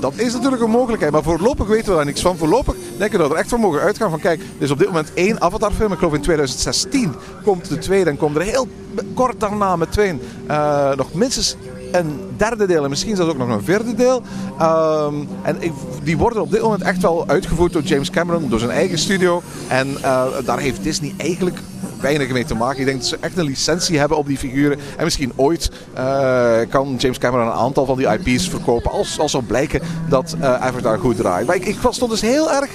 Dat 0.00 0.12
is 0.16 0.32
natuurlijk 0.32 0.62
een 0.62 0.70
mogelijkheid, 0.70 1.12
maar 1.12 1.22
voorlopig 1.22 1.66
weten 1.66 1.88
we 1.88 1.96
daar 1.96 2.04
niks 2.04 2.20
van. 2.20 2.36
Voorlopig 2.36 2.74
denken 2.98 3.10
we 3.10 3.18
dat 3.18 3.28
we 3.28 3.34
er 3.34 3.40
echt 3.40 3.48
van 3.48 3.60
mogen 3.60 3.80
uitgaan 3.80 4.10
van 4.10 4.20
kijk, 4.20 4.40
er 4.40 4.64
is 4.64 4.70
op 4.70 4.78
dit 4.78 4.86
moment 4.86 5.14
één 5.14 5.40
Avatar-film. 5.40 5.92
Ik 5.92 5.98
geloof 5.98 6.14
in 6.14 6.20
2016 6.20 7.14
komt 7.44 7.68
de 7.68 7.78
tweede 7.78 8.10
en 8.10 8.16
komt 8.16 8.36
er 8.36 8.42
heel 8.42 8.68
kort 9.14 9.40
daarna 9.40 9.76
met 9.76 9.92
twee 9.92 10.18
eh, 10.46 10.94
nog 10.94 11.14
minstens 11.14 11.56
een 11.92 12.20
derde 12.36 12.66
deel 12.66 12.84
en 12.84 12.90
misschien 12.90 13.16
zelfs 13.16 13.30
ook 13.30 13.38
nog 13.38 13.48
een 13.48 13.64
vierde 13.64 13.94
deel. 13.94 14.22
Ehm, 14.58 15.14
en 15.42 15.56
ik, 15.58 15.72
die 16.02 16.18
worden 16.18 16.42
op 16.42 16.50
dit 16.50 16.62
moment 16.62 16.82
echt 16.82 17.02
wel 17.02 17.28
uitgevoerd 17.28 17.72
door 17.72 17.82
James 17.82 18.10
Cameron, 18.10 18.48
door 18.48 18.58
zijn 18.58 18.70
eigen 18.70 18.98
studio. 18.98 19.42
En 19.68 19.96
eh, 20.02 20.24
daar 20.44 20.58
heeft 20.58 20.82
Disney 20.82 21.14
eigenlijk 21.16 21.58
weinig 22.00 22.30
mee 22.30 22.44
te 22.44 22.54
maken. 22.54 22.80
Ik 22.80 22.86
denk 22.86 22.98
dat 22.98 23.08
ze 23.08 23.16
echt 23.20 23.38
een 23.38 23.44
licentie 23.44 23.98
hebben 23.98 24.18
op 24.18 24.26
die 24.26 24.38
figuren. 24.38 24.78
En 24.96 25.04
misschien 25.04 25.32
ooit 25.36 25.70
eh, 25.94 26.58
kan 26.68 26.94
James 26.98 27.18
Cameron 27.18 27.46
een 27.46 27.52
aantal 27.52 27.86
van 27.86 27.96
die 27.96 28.08
IP's 28.08 28.48
verkopen. 28.48 28.90
Als, 28.90 29.18
als 29.18 29.30
zou 29.30 29.44
blijken 29.44 29.80
dat 30.08 30.36
eh, 30.40 30.54
Avatar 30.54 30.98
goed 30.98 31.16
draait. 31.16 31.66
Ik, 31.66 31.80
was 31.80 31.98
toch 31.98 32.10
dus 32.10 32.20
heel 32.20 32.52
erg 32.52 32.70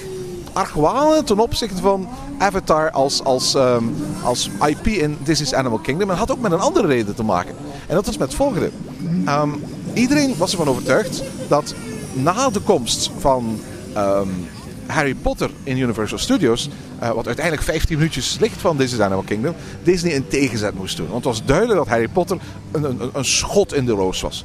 argwanend 0.52 1.26
ten 1.26 1.38
opzichte 1.38 1.82
van 1.82 2.08
Avatar 2.38 2.90
als, 2.90 3.24
als, 3.24 3.54
ehm, 3.54 3.84
als 4.22 4.50
IP 4.66 4.86
in 4.86 5.16
Disney's 5.22 5.52
Animal 5.52 5.78
Kingdom. 5.78 6.10
En 6.10 6.16
had 6.16 6.30
ook 6.30 6.40
met 6.40 6.52
een 6.52 6.60
andere 6.60 6.86
reden 6.86 7.14
te 7.14 7.22
maken. 7.22 7.54
En 7.86 7.94
dat 7.94 8.06
is 8.06 8.18
met 8.18 8.28
het 8.28 8.36
volgende. 8.36 8.70
Ehm, 9.24 9.50
iedereen 9.94 10.34
was 10.36 10.50
ervan 10.50 10.68
overtuigd 10.68 11.22
dat 11.48 11.74
na 12.12 12.50
de 12.50 12.60
komst 12.60 13.10
van 13.18 13.60
ehm, 13.94 14.28
Harry 14.86 15.14
Potter 15.14 15.50
in 15.62 15.78
Universal 15.78 16.18
Studios, 16.18 16.68
eh, 16.98 17.10
wat 17.10 17.26
uiteindelijk 17.26 17.66
15 17.66 17.96
minuutjes 17.96 18.36
ligt 18.40 18.60
van 18.60 18.76
Disney's 18.76 19.02
Animal 19.02 19.22
Kingdom, 19.22 19.54
Disney 19.82 20.16
een 20.16 20.28
tegenzet 20.28 20.74
moest 20.74 20.96
doen. 20.96 21.08
Want 21.08 21.24
het 21.24 21.34
was 21.34 21.44
duidelijk 21.44 21.78
dat 21.78 21.88
Harry 21.88 22.08
Potter 22.08 22.38
een, 22.70 22.84
een, 22.84 23.10
een 23.12 23.24
schot 23.24 23.74
in 23.74 23.86
de 23.86 23.92
roos 23.92 24.20
was. 24.20 24.44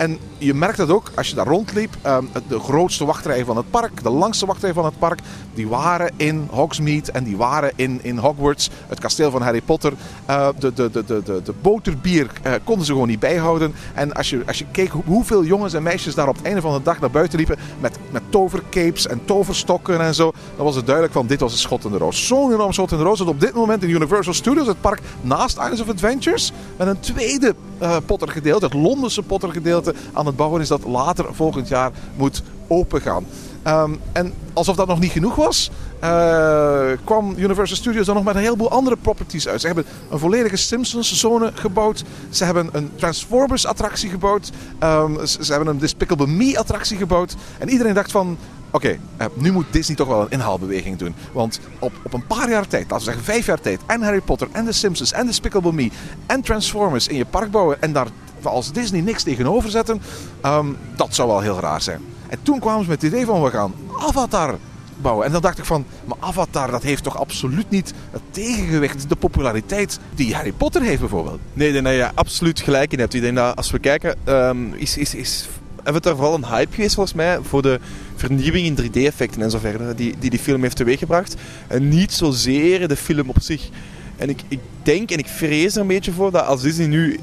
En 0.00 0.18
je 0.38 0.54
merkt 0.54 0.76
dat 0.76 0.90
ook 0.90 1.10
als 1.14 1.28
je 1.28 1.34
daar 1.34 1.46
rondliep. 1.46 1.94
Ehm, 2.02 2.24
de 2.48 2.58
grootste 2.58 3.04
wachtrij 3.04 3.44
van 3.44 3.56
het 3.56 3.70
park, 3.70 4.02
de 4.02 4.10
langste 4.10 4.46
wachtrij 4.46 4.72
van 4.72 4.84
het 4.84 4.98
park, 4.98 5.20
die 5.54 5.68
waren 5.68 6.12
in 6.16 6.48
Hogsmeade 6.50 7.12
en 7.12 7.24
die 7.24 7.36
waren 7.36 7.72
in, 7.76 7.98
in 8.02 8.18
Hogwarts, 8.18 8.70
het 8.86 9.00
kasteel 9.00 9.30
van 9.30 9.42
Harry 9.42 9.60
Potter. 9.60 9.92
Uh, 10.30 10.48
de, 10.58 10.72
de, 10.72 10.90
de, 10.90 11.04
de, 11.04 11.22
de, 11.22 11.52
boterbier 11.62 12.30
uh, 12.46 12.52
konden 12.64 12.86
ze 12.86 12.92
gewoon 12.92 13.08
niet 13.08 13.18
bijhouden. 13.18 13.74
En 13.94 14.12
als 14.12 14.30
je, 14.30 14.42
als 14.46 14.58
je 14.58 14.64
keek 14.70 14.90
hoeveel 15.04 15.44
jongens 15.44 15.74
en 15.74 15.82
meisjes 15.82 16.14
daar 16.14 16.28
op 16.28 16.36
het 16.36 16.44
einde 16.44 16.60
van 16.60 16.72
de 16.72 16.82
dag 16.82 17.00
naar 17.00 17.10
buiten 17.10 17.38
liepen 17.38 17.58
met, 17.80 17.98
met 18.10 18.22
tovercapes 18.28 19.06
en 19.06 19.24
toverstokken 19.24 20.00
en 20.00 20.14
zo, 20.14 20.32
dan 20.56 20.64
was 20.64 20.76
het 20.76 20.86
duidelijk 20.86 21.14
van 21.14 21.26
dit 21.26 21.40
was 21.40 21.52
een 21.52 21.58
schot 21.58 21.84
in 21.84 21.90
de 21.90 21.98
roos. 21.98 22.26
Zo'n 22.26 22.52
enorm 22.52 22.72
schot 22.72 22.92
in 22.92 22.98
de 22.98 23.04
roos 23.04 23.18
dat 23.18 23.28
op 23.28 23.40
dit 23.40 23.54
moment 23.54 23.82
in 23.82 23.90
Universal 23.90 24.34
Studios, 24.34 24.66
het 24.66 24.80
park 24.80 25.00
naast 25.20 25.56
Islands 25.56 25.80
of 25.80 25.88
Adventures, 25.88 26.52
met 26.76 26.88
een 26.88 27.00
tweede 27.00 27.54
uh, 27.82 27.96
Potter 28.06 28.28
gedeelte, 28.28 28.64
het 28.64 28.74
Londense 28.74 29.22
Potter 29.22 29.52
gedeelte, 29.52 29.94
aan 30.12 30.26
het 30.26 30.36
bouwen 30.36 30.60
is 30.60 30.68
dat 30.68 30.84
later 30.84 31.34
volgend 31.34 31.68
jaar 31.68 31.90
moet 32.16 32.42
opengaan. 32.66 33.26
Um, 33.66 34.00
en 34.12 34.34
alsof 34.52 34.76
dat 34.76 34.86
nog 34.86 35.00
niet 35.00 35.12
genoeg 35.12 35.34
was, 35.34 35.70
uh, 36.04 36.90
kwam 37.04 37.34
Universal 37.36 37.76
Studios 37.76 38.06
dan 38.06 38.14
nog 38.14 38.24
met 38.24 38.34
een 38.34 38.42
heleboel 38.42 38.70
andere 38.70 38.96
properties 38.96 39.48
uit. 39.48 39.60
Ze 39.60 39.66
hebben 39.66 39.84
een 40.10 40.18
volledige 40.18 40.56
Simpsons-zone 40.56 41.50
gebouwd. 41.54 42.04
Ze 42.30 42.44
hebben 42.44 42.68
een 42.72 42.90
Transformers-attractie 42.94 44.10
gebouwd. 44.10 44.50
Um, 44.82 45.26
ze, 45.26 45.44
ze, 45.44 45.52
hebben 45.52 45.68
een 45.68 45.78
Despicable 45.78 46.26
Me-attractie 46.26 46.96
gebouwd. 46.96 47.34
En 47.58 47.68
iedereen 47.68 47.94
dacht 47.94 48.10
van... 48.10 48.38
Oké, 48.70 48.88
uh, 48.88 49.26
nu 49.34 49.52
moet 49.52 49.66
Disney 49.70 49.96
toch 49.96 50.08
wel 50.08 50.20
een 50.20 50.30
inhaalbeweging 50.30 50.96
doen. 50.98 51.14
Want 51.32 51.60
op, 51.78 51.92
op 52.02 52.12
een 52.12 52.26
paar 52.26 52.50
jaar 52.50 52.66
tijd, 52.66 52.82
laten 52.82 52.96
we 52.96 53.04
zeggen 53.04 53.24
vijf 53.24 53.46
jaar 53.46 53.60
tijd... 53.60 53.80
en 53.86 54.02
Harry 54.02 54.20
Potter, 54.20 54.48
en 54.52 54.64
The 54.64 54.72
Simpsons, 54.72 55.12
en 55.12 55.26
Despicable 55.26 55.72
Me... 55.72 55.90
en 56.26 56.40
Transformers 56.40 57.08
in 57.08 57.16
je 57.16 57.24
park 57.24 57.50
bouwen... 57.50 57.82
en 57.82 57.92
daar 57.92 58.06
als 58.42 58.72
Disney 58.72 59.00
niks 59.00 59.22
tegenover 59.22 59.70
zetten... 59.70 60.02
Um, 60.46 60.76
dat 60.96 61.14
zou 61.14 61.28
wel 61.28 61.40
heel 61.40 61.60
raar 61.60 61.82
zijn. 61.82 62.00
En 62.28 62.38
toen 62.42 62.58
kwamen 62.58 62.82
ze 62.82 62.88
met 62.88 63.02
het 63.02 63.12
idee 63.12 63.26
van 63.26 63.42
we 63.42 63.50
gaan 63.50 63.74
Avatar 63.98 64.58
bouwen. 64.96 65.26
En 65.26 65.32
dan 65.32 65.40
dacht 65.40 65.58
ik 65.58 65.64
van, 65.64 65.84
maar 66.04 66.16
Avatar 66.20 66.70
dat 66.70 66.82
heeft 66.82 67.02
toch 67.02 67.18
absoluut 67.18 67.70
niet 67.70 67.94
het 68.10 68.22
tegengewicht, 68.30 69.08
de 69.08 69.16
populariteit 69.16 69.98
die 70.14 70.34
Harry 70.34 70.52
Potter 70.52 70.82
heeft 70.82 71.00
bijvoorbeeld. 71.00 71.40
Nee, 71.52 71.80
nee, 71.80 71.96
ja, 71.96 72.12
absoluut 72.14 72.60
gelijk 72.60 72.92
in 72.92 72.98
hebt. 72.98 73.14
Ik 73.14 73.34
dat 73.34 73.56
als 73.56 73.70
we 73.70 73.78
kijken, 73.78 74.16
um, 74.24 74.74
is, 74.74 74.96
is, 74.96 75.14
is 75.14 75.48
Avatar 75.84 76.16
vooral 76.16 76.34
een 76.34 76.46
hype 76.46 76.74
geweest 76.74 76.94
volgens 76.94 77.16
mij 77.16 77.38
voor 77.42 77.62
de 77.62 77.80
vernieuwing 78.16 78.66
in 78.66 78.76
3D-effecten 78.76 79.42
en 79.42 79.50
zo 79.50 79.58
verder 79.58 79.96
die, 79.96 80.14
die 80.18 80.30
die 80.30 80.38
film 80.38 80.62
heeft 80.62 80.76
teweeggebracht. 80.76 81.34
En 81.66 81.88
niet 81.88 82.12
zozeer 82.12 82.88
de 82.88 82.96
film 82.96 83.28
op 83.28 83.36
zich. 83.40 83.68
En 84.16 84.28
ik, 84.28 84.42
ik 84.48 84.60
denk 84.82 85.10
en 85.10 85.18
ik 85.18 85.26
vrees 85.26 85.74
er 85.74 85.80
een 85.80 85.86
beetje 85.86 86.12
voor 86.12 86.30
dat 86.30 86.46
als 86.46 86.62
Disney 86.62 86.86
nu 86.86 87.20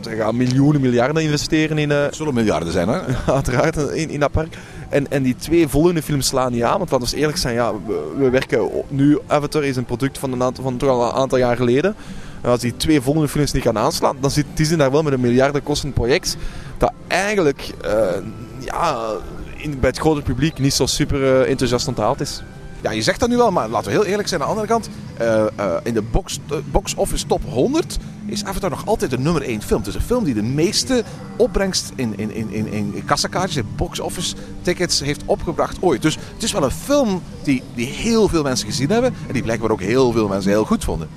ze 0.00 0.16
gaan 0.16 0.36
miljoenen, 0.36 0.80
miljarden 0.80 1.22
investeren 1.22 1.78
in... 1.78 1.90
Uh, 1.90 2.02
het 2.02 2.16
zullen 2.16 2.34
miljarden 2.34 2.72
zijn, 2.72 2.88
hè? 2.88 3.00
uiteraard, 3.32 3.76
in, 3.76 4.10
in 4.10 4.20
dat 4.20 4.30
park. 4.30 4.56
En, 4.88 5.10
en 5.10 5.22
die 5.22 5.36
twee 5.36 5.68
volgende 5.68 6.02
films 6.02 6.26
slaan 6.26 6.52
niet 6.52 6.62
aan. 6.62 6.78
Want 6.78 6.90
laten 6.90 7.10
we 7.10 7.16
eerlijk 7.16 7.38
zijn, 7.38 7.54
ja, 7.54 7.72
we, 7.86 8.14
we 8.16 8.30
werken 8.30 8.70
nu... 8.88 9.18
Avatar 9.26 9.64
is 9.64 9.76
een 9.76 9.84
product 9.84 10.18
van 10.18 10.32
een 10.32 10.42
aantal, 10.42 10.64
van 10.64 10.76
toch 10.76 10.88
al 10.88 11.04
een 11.04 11.12
aantal 11.12 11.38
jaar 11.38 11.56
geleden. 11.56 11.94
En 12.40 12.50
als 12.50 12.60
die 12.60 12.76
twee 12.76 13.00
volgende 13.00 13.28
films 13.28 13.52
niet 13.52 13.62
gaan 13.62 13.78
aanslaan, 13.78 14.16
dan 14.20 14.30
zit 14.30 14.46
Disney 14.54 14.78
daar 14.78 14.90
wel 14.90 15.02
met 15.02 15.12
een 15.12 15.20
miljardenkostend 15.20 15.94
project. 15.94 16.36
Dat 16.80 16.92
eigenlijk 17.06 17.70
uh, 17.84 18.10
ja, 18.58 19.10
in, 19.56 19.80
bij 19.80 19.88
het 19.88 19.98
grote 19.98 20.22
publiek 20.22 20.58
niet 20.58 20.74
zo 20.74 20.86
super 20.86 21.20
uh, 21.20 21.48
enthousiast 21.48 21.88
onthaald 21.88 22.20
is. 22.20 22.42
Ja, 22.82 22.90
je 22.90 23.02
zegt 23.02 23.20
dat 23.20 23.28
nu 23.28 23.36
wel, 23.36 23.50
maar 23.50 23.68
laten 23.68 23.90
we 23.90 23.98
heel 23.98 24.06
eerlijk 24.06 24.28
zijn. 24.28 24.40
Aan 24.40 24.46
de 24.46 24.52
andere 24.52 24.72
kant, 24.72 24.88
uh, 25.20 25.76
in 25.82 25.94
de 25.94 26.02
box, 26.02 26.40
box 26.70 26.94
office 26.94 27.26
top 27.26 27.42
100 27.44 27.98
is 28.26 28.44
Avatar 28.44 28.70
nog 28.70 28.86
altijd 28.86 29.10
de 29.10 29.18
nummer 29.18 29.42
1 29.42 29.62
film. 29.62 29.80
Het 29.80 29.88
is 29.88 29.94
een 29.94 30.00
film 30.00 30.24
die 30.24 30.34
de 30.34 30.42
meeste 30.42 31.04
opbrengst 31.36 31.92
in, 31.94 32.18
in, 32.18 32.34
in, 32.34 32.50
in, 32.50 32.72
in 32.72 33.02
kassakaartjes, 33.04 33.56
in 33.56 33.68
box 33.76 34.00
office 34.00 34.34
tickets 34.62 35.00
heeft 35.00 35.22
opgebracht 35.24 35.76
ooit. 35.80 36.02
Dus 36.02 36.14
het 36.34 36.42
is 36.42 36.52
wel 36.52 36.62
een 36.62 36.70
film 36.70 37.22
die, 37.42 37.62
die 37.74 37.86
heel 37.86 38.28
veel 38.28 38.42
mensen 38.42 38.66
gezien 38.66 38.90
hebben 38.90 39.14
en 39.26 39.32
die 39.32 39.42
blijkbaar 39.42 39.70
ook 39.70 39.80
heel 39.80 40.12
veel 40.12 40.28
mensen 40.28 40.50
heel 40.50 40.64
goed 40.64 40.84
vonden. 40.84 41.08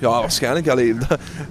Ja, 0.00 0.08
waarschijnlijk. 0.08 0.68
Allee, 0.68 0.94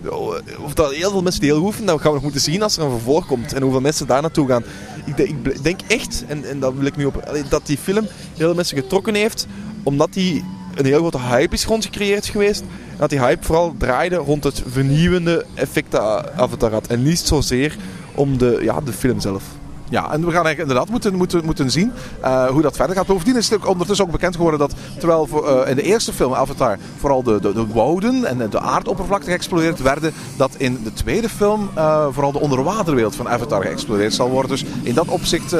of 0.66 0.74
dat 0.74 0.94
heel 0.94 1.12
veel 1.12 1.22
mensen 1.22 1.42
die 1.42 1.52
heel 1.52 1.62
goed 1.62 1.76
vinden, 1.76 1.94
dat 1.94 2.02
gaan 2.02 2.10
we 2.10 2.16
nog 2.16 2.24
moeten 2.24 2.42
zien 2.42 2.64
als 2.64 2.78
er 2.78 2.84
een 2.84 2.90
vervolg 2.90 3.26
komt. 3.26 3.54
En 3.54 3.62
hoeveel 3.62 3.82
mensen 3.82 4.08
daar 4.08 4.22
naartoe 4.22 4.48
gaan. 4.48 4.64
Ik 5.06 5.18
denk, 5.18 5.48
ik 5.48 5.64
denk 5.64 5.80
echt, 5.88 6.24
en, 6.28 6.50
en 6.50 6.60
dat 6.60 6.74
wil 6.74 6.86
ik 6.86 6.96
nu 6.96 7.06
op, 7.06 7.44
dat 7.50 7.66
die 7.66 7.78
film 7.78 8.04
heel 8.06 8.46
veel 8.48 8.56
mensen 8.56 8.78
getrokken 8.78 9.16
heeft, 9.16 9.48
omdat 9.84 10.14
die 10.14 10.44
een 10.76 10.86
heel 10.86 11.00
grote 11.00 11.20
hype 11.20 11.54
is 11.54 11.66
rondgecreëerd 11.66 12.26
geweest. 12.26 12.62
En 12.62 12.98
dat 12.98 13.10
die 13.10 13.20
hype 13.20 13.46
vooral 13.46 13.76
draaide 13.78 14.16
rond 14.16 14.44
het 14.44 14.64
vernieuwende 14.68 15.46
effect 15.54 15.92
dat 15.92 16.32
Avatar 16.32 16.72
had. 16.72 16.88
En 16.88 17.04
niet 17.04 17.20
zozeer 17.20 17.76
om 18.16 18.38
de, 18.38 18.60
ja, 18.62 18.82
de 18.82 18.94
film 18.94 19.20
zelf. 19.20 19.44
Ja, 19.90 20.12
en 20.12 20.26
we 20.26 20.32
gaan 20.32 20.46
eigenlijk 20.46 20.60
inderdaad 20.60 20.90
moeten, 20.90 21.16
moeten, 21.16 21.46
moeten 21.46 21.72
zien 21.72 21.92
uh, 22.24 22.46
hoe 22.46 22.62
dat 22.62 22.76
verder 22.76 22.96
gaat. 22.96 23.06
Bovendien 23.06 23.36
is 23.36 23.50
het 23.50 23.66
ondertussen 23.66 24.06
ook 24.06 24.12
bekend 24.12 24.36
geworden 24.36 24.60
dat 24.60 24.74
terwijl 24.98 25.28
voor, 25.28 25.50
uh, 25.50 25.70
in 25.70 25.76
de 25.76 25.82
eerste 25.82 26.14
film 26.14 26.34
Avatar 26.34 26.78
vooral 26.98 27.24
de, 27.24 27.40
de, 27.42 27.54
de 27.54 27.68
wouden 27.68 28.26
en 28.26 28.50
de 28.50 28.60
aardoppervlakte 28.60 29.30
geëxploreerd 29.30 29.82
werden, 29.82 30.14
dat 30.38 30.52
in 30.58 30.80
de 30.84 30.94
tweede 30.94 31.30
film 31.30 31.70
uh, 31.78 32.06
vooral 32.12 32.32
de 32.32 32.40
onderwaterwereld 32.40 33.16
van 33.16 33.30
Avatar 33.30 33.62
geëxploreerd 33.62 34.14
zal 34.14 34.30
worden. 34.30 34.52
Dus 34.52 34.66
in 34.84 34.94
dat 34.94 35.08
opzicht 35.08 35.56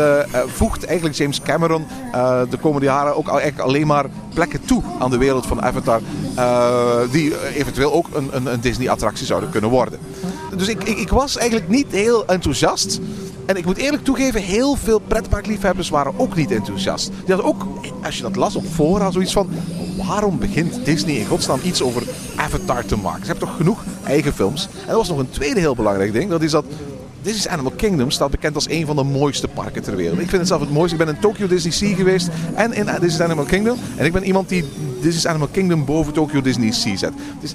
voegt 0.48 0.86
eigenlijk 0.86 1.18
James 1.18 1.42
Cameron 1.42 1.86
de 2.50 2.58
komende 2.62 2.86
jaren 2.86 3.16
ook 3.16 3.28
eigenlijk 3.28 3.60
alleen 3.60 3.88
maar 3.88 4.06
plekken 4.34 4.66
toe 4.66 4.84
aan 5.00 5.10
de 5.10 5.18
wereld 5.18 5.46
van 5.46 5.62
Avatar, 5.62 6.02
die 7.12 7.54
eventueel 7.56 7.94
ook 7.94 8.08
een, 8.14 8.30
een, 8.32 8.46
een 8.46 8.62
Disney-attractie 8.62 9.26
zouden 9.26 9.50
kunnen 9.50 9.70
worden. 9.70 10.00
Dus 10.56 10.68
ik, 10.68 10.84
ik, 10.84 10.98
ik 10.98 11.10
was 11.10 11.38
eigenlijk 11.38 11.70
niet 11.70 11.92
heel 11.92 12.26
enthousiast. 12.26 13.00
En 13.50 13.56
ik 13.56 13.66
moet 13.66 13.78
eerlijk 13.78 14.04
toegeven, 14.04 14.42
heel 14.42 14.76
veel 14.76 15.00
pretparkliefhebbers 15.00 15.90
waren 15.90 16.14
ook 16.18 16.36
niet 16.36 16.52
enthousiast. 16.52 17.08
Die 17.08 17.36
hadden 17.36 17.46
ook, 17.46 17.66
als 18.04 18.16
je 18.16 18.22
dat 18.22 18.36
las 18.36 18.56
op 18.56 18.66
fora, 18.66 19.12
zoiets 19.12 19.34
van... 19.34 19.50
Waarom 20.08 20.40
begint 20.40 20.86
Disney 20.86 21.16
in 21.16 21.26
godsnaam 21.26 21.60
iets 21.64 21.82
over 21.82 22.04
Avatar 22.36 22.86
te 22.86 22.96
maken? 22.96 23.26
Ze 23.26 23.32
hebben 23.32 23.48
toch 23.48 23.58
genoeg 23.58 23.84
eigen 24.04 24.34
films? 24.34 24.68
En 24.86 24.90
er 24.90 24.96
was 24.96 25.10
nog 25.10 25.18
een 25.18 25.30
tweede 25.30 25.60
heel 25.60 25.76
belangrijk 25.76 26.14
ding. 26.14 26.30
Dat 26.30 26.42
is 26.42 26.52
dat 26.52 26.66
Disney's 27.22 27.48
Animal 27.48 27.72
Kingdom 27.72 28.12
staat 28.12 28.32
bekend 28.32 28.56
als 28.56 28.70
een 28.70 28.86
van 28.86 28.96
de 28.96 29.04
mooiste 29.04 29.48
parken 29.48 29.82
ter 29.82 29.96
wereld. 29.96 30.20
Ik 30.20 30.30
vind 30.30 30.38
het 30.38 30.48
zelf 30.48 30.62
het 30.62 30.72
mooiste. 30.72 30.98
Ik 30.98 31.06
ben 31.06 31.16
in 31.16 31.22
Tokyo 31.22 31.48
Disney 31.48 31.74
Sea 31.74 31.96
geweest 31.96 32.28
en 32.56 32.74
in 32.74 32.86
Disney's 32.86 33.20
Animal 33.20 33.46
Kingdom. 33.46 33.78
En 33.96 34.06
ik 34.06 34.12
ben 34.12 34.24
iemand 34.24 34.50
die 34.50 34.66
Disney's 35.02 35.26
Animal 35.26 35.48
Kingdom 35.52 35.86
boven 35.86 36.14
Tokyo 36.14 36.42
Disney 36.42 36.72
Sea 36.72 36.98
zet. 36.98 37.12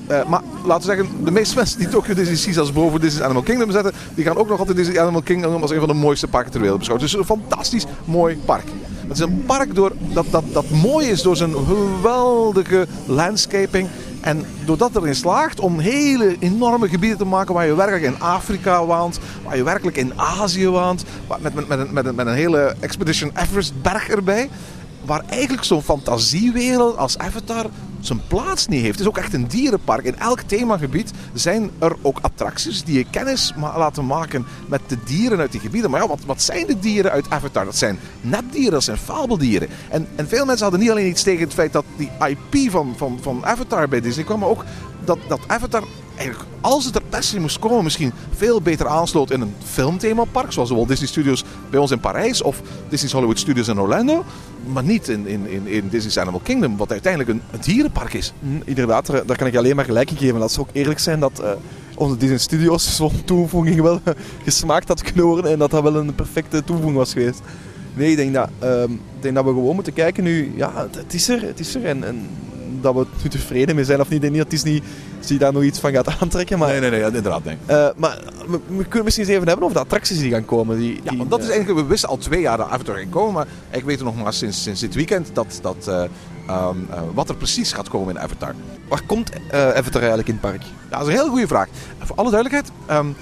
Uh, 0.08 0.24
maar 0.28 0.42
laten 0.64 0.88
we 0.88 0.94
zeggen, 0.96 1.24
de 1.24 1.30
meeste 1.30 1.56
mensen 1.60 1.78
die 1.78 1.88
Tokyo 1.88 2.14
Disney 2.14 2.36
Sea 2.36 2.52
zelfs 2.52 2.72
boven 2.72 3.00
Disney's 3.00 3.24
Animal 3.24 3.42
Kingdom 3.42 3.70
zetten, 3.70 3.92
die 4.14 4.24
gaan 4.24 4.36
ook 4.36 4.48
nog 4.48 4.58
altijd 4.58 4.76
Disney's 4.76 4.98
Animal 4.98 5.22
Kingdom 5.22 5.62
als 5.62 5.70
een 5.70 5.78
van 5.78 5.88
de 5.88 5.94
mooiste 5.94 6.28
parken 6.28 6.50
ter 6.50 6.60
wereld 6.60 6.78
beschouwen. 6.78 7.08
Dus 7.08 7.18
een 7.18 7.26
fantastisch 7.26 7.84
mooi 8.04 8.38
park. 8.44 8.66
Het 9.08 9.16
is 9.16 9.18
een 9.18 9.42
park 9.46 9.74
door, 9.74 9.92
dat, 10.12 10.26
dat, 10.30 10.44
dat 10.52 10.70
mooi 10.70 11.08
is 11.08 11.22
door 11.22 11.36
zijn 11.36 11.54
geweldige 11.66 12.86
landscaping. 13.06 13.88
En 14.24 14.44
doordat 14.64 14.96
erin 14.96 15.14
slaagt 15.14 15.60
om 15.60 15.78
hele 15.78 16.36
enorme 16.38 16.88
gebieden 16.88 17.18
te 17.18 17.24
maken 17.24 17.54
waar 17.54 17.66
je 17.66 17.74
werkelijk 17.74 18.04
in 18.04 18.20
Afrika 18.20 18.86
waant, 18.86 19.18
waar 19.44 19.56
je 19.56 19.62
werkelijk 19.62 19.96
in 19.96 20.12
Azië 20.16 20.68
waant, 20.68 21.04
met, 21.40 21.54
met, 21.54 21.92
met, 21.92 22.16
met 22.16 22.26
een 22.26 22.34
hele 22.34 22.74
Expedition 22.80 23.30
Everest 23.34 23.82
berg 23.82 24.08
erbij, 24.08 24.50
waar 25.04 25.24
eigenlijk 25.28 25.64
zo'n 25.64 25.82
fantasiewereld 25.82 26.96
als 26.96 27.18
Avatar 27.18 27.66
zijn 28.00 28.20
plaats 28.28 28.66
niet 28.66 28.80
heeft. 28.80 28.92
Het 28.92 29.00
is 29.00 29.06
ook 29.06 29.18
echt 29.18 29.34
een 29.34 29.46
dierenpark. 29.46 30.04
In 30.04 30.18
elk 30.18 30.40
themagebied 30.40 31.12
zijn 31.32 31.70
er 31.78 31.96
ook 32.02 32.18
attracties 32.22 32.84
die 32.84 32.98
je 32.98 33.06
kennis 33.10 33.52
laten 33.56 34.06
maken 34.06 34.46
met 34.66 34.80
de 34.86 34.96
dieren 35.04 35.38
uit 35.38 35.52
die 35.52 35.60
gebieden. 35.60 35.90
Maar 35.90 36.00
ja, 36.00 36.08
wat, 36.08 36.24
wat 36.26 36.42
zijn 36.42 36.66
de 36.66 36.78
dieren 36.78 37.10
uit 37.10 37.30
Avatar? 37.30 37.64
Dat 37.64 37.76
zijn 37.76 37.98
nepdieren, 38.20 38.72
dat 38.72 38.84
zijn 38.84 38.96
fabeldieren. 38.96 39.68
En, 39.90 40.08
en 40.14 40.28
veel 40.28 40.44
mensen 40.44 40.62
hadden 40.62 40.80
niet 40.80 40.90
alleen 40.90 41.08
iets 41.08 41.22
tegen 41.22 41.44
het 41.44 41.54
feit 41.54 41.72
dat 41.72 41.84
die 41.96 42.10
IP 42.18 42.70
van, 42.70 42.94
van, 42.96 43.18
van 43.22 43.44
Avatar 43.44 43.88
bij 43.88 44.00
Disney 44.00 44.24
kwam, 44.24 44.38
maar 44.38 44.48
ook 44.48 44.64
dat, 45.04 45.18
dat 45.28 45.40
Avatar 45.46 45.84
eigenlijk, 46.16 46.50
als 46.60 46.84
het 46.84 47.00
er 47.10 47.22
se 47.22 47.40
moest 47.40 47.58
komen, 47.58 47.84
misschien 47.84 48.12
veel 48.34 48.60
beter 48.60 48.86
aansloot 48.86 49.30
in 49.30 49.40
een 49.40 49.54
filmthemapark, 49.64 50.52
zoals 50.52 50.70
Walt 50.70 50.88
Disney 50.88 51.08
Studios 51.08 51.44
bij 51.70 51.80
ons 51.80 51.90
in 51.90 52.00
Parijs 52.00 52.42
of 52.42 52.60
Disney's 52.88 53.12
Hollywood 53.12 53.38
Studios 53.38 53.68
in 53.68 53.80
Orlando, 53.80 54.24
maar 54.66 54.82
niet 54.82 55.08
in, 55.08 55.26
in, 55.26 55.66
in, 55.66 55.88
Disney's 55.88 56.18
Animal 56.18 56.40
Kingdom, 56.42 56.76
wat 56.76 56.90
uiteindelijk 56.90 57.30
een, 57.30 57.42
een 57.50 57.60
dierenpark 57.60 58.12
is. 58.12 58.32
Mm, 58.38 58.62
inderdaad, 58.64 59.06
daar, 59.06 59.36
kan 59.36 59.46
ik 59.46 59.56
alleen 59.56 59.76
maar 59.76 59.84
gelijk 59.84 60.10
in 60.10 60.16
geven. 60.16 60.38
Laten 60.38 60.56
we 60.56 60.62
ook 60.62 60.68
eerlijk 60.72 60.98
zijn 60.98 61.20
dat 61.20 61.40
uh, 61.40 61.50
onze 61.94 62.16
Disney 62.16 62.38
Studios 62.38 62.90
zo'n 62.96 63.24
toevoeging 63.24 63.80
wel 63.80 64.00
gesmaakt 64.44 64.88
had 64.88 65.02
knoren 65.02 65.50
en 65.50 65.58
dat 65.58 65.70
dat 65.70 65.82
wel 65.82 65.96
een 65.96 66.14
perfecte 66.14 66.64
toevoeging 66.64 66.96
was 66.96 67.12
geweest. 67.12 67.40
Nee, 67.94 68.10
ik 68.10 68.16
denk 68.16 68.34
dat, 68.34 68.48
uh, 68.62 68.82
ik 68.82 68.98
denk 69.20 69.34
dat 69.34 69.44
we 69.44 69.50
gewoon 69.50 69.74
moeten 69.74 69.92
kijken 69.92 70.24
nu. 70.24 70.52
Ja, 70.56 70.88
het 70.96 71.14
is 71.14 71.28
er, 71.28 71.42
het 71.42 71.60
is 71.60 71.74
er. 71.74 71.84
En, 71.84 72.04
en 72.04 72.28
dat 72.84 72.94
we 72.94 73.06
nu 73.22 73.28
tevreden 73.28 73.74
mee 73.74 73.84
zijn 73.84 74.00
of 74.00 74.08
niet. 74.08 74.14
Ik 74.14 74.20
denk 74.20 74.32
niet 74.32 74.42
dat 74.42 74.50
Disney 74.50 74.82
zich 75.20 75.38
daar 75.38 75.52
nog 75.52 75.62
iets 75.62 75.78
van 75.78 75.92
gaat 75.92 76.08
aantrekken. 76.20 76.58
Maar, 76.58 76.68
nee, 76.68 76.80
nee, 76.80 76.90
nee, 76.90 77.02
inderdaad. 77.02 77.44
Nee. 77.44 77.56
Uh, 77.70 77.88
maar 77.96 78.18
we, 78.46 78.60
we, 78.66 78.84
kunnen 78.84 79.04
misschien 79.04 79.24
eens 79.24 79.34
even 79.34 79.46
hebben 79.46 79.64
over 79.64 79.76
de 79.76 79.82
attracties 79.82 80.18
die 80.18 80.30
gaan 80.30 80.44
komen. 80.44 80.78
Die, 80.78 81.00
ja, 81.02 81.10
die, 81.10 81.18
want 81.18 81.30
dat 81.30 81.42
is 81.42 81.48
eigenlijk, 81.48 81.80
we 81.80 81.86
wisten 81.86 82.08
al 82.08 82.16
twee 82.16 82.40
jaar 82.40 82.56
dat 82.56 82.68
Avatar 82.68 82.96
ging 82.96 83.10
komen. 83.10 83.32
Maar 83.32 83.46
ik 83.70 83.84
weet 83.84 83.98
er 83.98 84.04
nog 84.04 84.22
maar 84.22 84.32
sinds, 84.32 84.62
sinds 84.62 84.80
dit 84.80 84.94
weekend 84.94 85.30
dat, 85.32 85.58
dat, 85.62 85.86
uh, 85.88 86.02
um, 86.68 86.88
uh, 86.90 87.00
wat 87.14 87.28
er 87.28 87.36
precies 87.36 87.72
gaat 87.72 87.88
komen 87.88 88.14
in 88.14 88.20
Avatar. 88.20 88.54
Waar 88.88 89.02
komt 89.06 89.30
Avatar 89.52 90.00
eigenlijk 90.00 90.28
in 90.28 90.34
het 90.34 90.42
park? 90.42 90.62
Ja, 90.62 90.98
dat 90.98 91.00
is 91.00 91.06
een 91.06 91.18
hele 91.18 91.30
goede 91.30 91.46
vraag. 91.46 91.68
En 91.98 92.06
voor 92.06 92.16
alle 92.16 92.30
duidelijkheid, 92.30 92.72
um, 92.90 93.16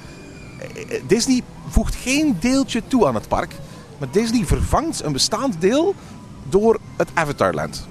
Disney 1.07 1.43
voegt 1.69 1.95
geen 1.95 2.37
deeltje 2.41 2.83
toe 2.89 3.07
aan 3.07 3.15
het 3.15 3.29
park. 3.29 3.55
Maar 3.99 4.09
Disney 4.11 4.45
vervangt 4.45 5.03
een 5.03 5.13
bestaand 5.13 5.61
deel 5.61 5.95
door 6.49 6.79
het 6.97 7.09
Avatarland. 7.15 7.87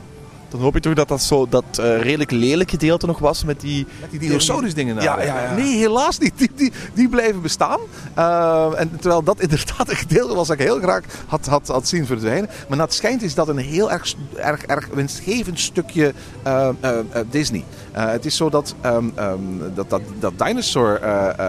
Dan 0.51 0.60
hoop 0.60 0.75
ik 0.75 0.81
toch 0.81 0.93
dat 0.93 1.08
dat 1.08 1.22
zo 1.22 1.48
dat 1.50 1.63
eh, 1.72 2.01
redelijk 2.01 2.31
lelijk 2.31 2.70
gedeelte 2.70 3.05
nog 3.05 3.20
was 3.20 3.43
met 3.43 3.62
die... 3.62 3.86
Met 4.01 4.12
die 4.12 4.20
dinosaurus 4.20 4.74
dingen. 4.74 4.96
Ja, 4.96 5.22
ja, 5.22 5.43
ja. 5.43 5.55
Nee, 5.55 5.77
helaas 5.77 6.17
niet. 6.17 6.38
Die, 6.38 6.51
die, 6.55 6.72
die 6.93 7.10
blijven 7.10 7.41
bestaan. 7.41 7.79
Uh, 8.17 8.72
en 8.75 8.91
terwijl 9.00 9.24
dat 9.24 9.39
inderdaad 9.46 9.89
een 9.89 9.96
gedeelte 9.96 10.36
was 10.36 10.48
dat 10.48 10.60
ik 10.60 10.65
heel 10.65 10.79
graag 10.79 11.01
had, 11.27 11.46
had, 11.46 11.67
had 11.67 11.88
zien 11.88 12.05
verdwijnen. 12.05 12.50
Maar 12.67 12.77
naar 12.77 12.88
het 12.88 12.96
schijnt 12.96 13.22
is 13.22 13.34
dat 13.34 13.48
een 13.48 13.58
heel 13.58 13.91
erg, 13.91 14.13
erg, 14.36 14.63
erg 14.63 14.88
winstgevend 14.93 15.60
stukje 15.60 16.13
uh, 16.48 16.70
Disney. 17.29 17.63
Het 17.91 18.25
is 18.25 18.36
zo 18.36 18.50
dat 18.50 18.75
um, 18.86 19.13
um, 19.19 19.62
dat, 19.74 19.89
dat, 19.89 20.01
dat 20.19 20.33
Dinosaur 20.38 21.00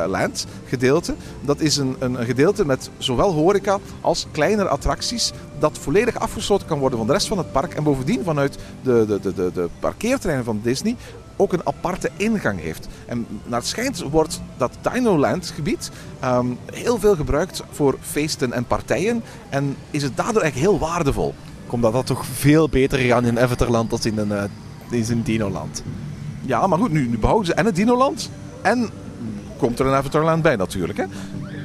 Land 0.09 0.47
gedeelte, 0.67 1.15
dat 1.41 1.61
is 1.61 1.77
een, 1.77 1.97
een, 1.99 2.17
gedeelte 2.17 2.67
met 2.67 2.91
zowel 2.99 3.33
horeca 3.33 3.79
als 4.01 4.27
kleinere 4.31 4.69
attracties 4.69 5.33
dat 5.59 5.79
volledig 5.79 6.19
afgesloten 6.19 6.67
kan 6.67 6.79
worden 6.79 6.99
van 6.99 7.07
de 7.07 7.13
rest 7.13 7.29
van 7.29 7.39
het 7.39 7.53
park. 7.53 7.75
En 7.75 7.83
bovendien 7.83 8.25
vanuit 8.25 8.59
de, 8.83 9.05
de, 9.07 9.21
de, 9.21 9.35
de, 9.35 9.51
de 9.55 9.69
parkeerterreinen 9.81 10.45
van 10.45 10.61
Disney 10.63 10.97
ook 11.37 11.53
een 11.53 11.67
aparte 11.67 12.11
ingang 12.17 12.61
heeft. 12.61 12.89
En 13.07 13.27
naar 13.45 13.59
het 13.59 13.69
schijnt 13.69 14.03
wordt 14.03 14.41
dat 14.57 14.79
Dinoland 14.93 15.53
gebied 15.55 15.91
um, 16.25 16.59
heel 16.73 16.99
veel 16.99 17.17
gebruikt 17.17 17.63
voor 17.71 17.97
feesten 18.01 18.53
en 18.53 18.65
partijen. 18.65 19.23
En 19.49 19.77
is 19.91 20.03
het 20.03 20.17
daardoor 20.17 20.43
echt 20.43 20.55
heel 20.55 20.79
waardevol. 20.79 21.35
Komt 21.67 21.83
dat 21.83 22.07
toch 22.07 22.27
veel 22.27 22.69
beter 22.69 22.99
gaan 22.99 23.25
in 23.25 23.41
Avatarland 23.41 23.91
dan 23.91 24.01
in 24.03 24.29
uh, 24.91 25.09
in 25.09 25.23
Dinoland. 25.23 25.83
Ja, 26.53 26.67
maar 26.67 26.79
goed, 26.79 26.93
nu, 26.93 27.09
nu 27.09 27.19
behouden 27.19 27.47
ze 27.47 27.55
en 27.55 27.67
het 27.67 27.77
Dinoland 27.77 28.31
en 28.63 28.91
komt 29.59 29.79
er 29.79 29.87
een 29.87 29.95
Avatarland 29.95 30.43
bij 30.43 30.57
natuurlijk. 30.57 30.99
Hè? 30.99 31.05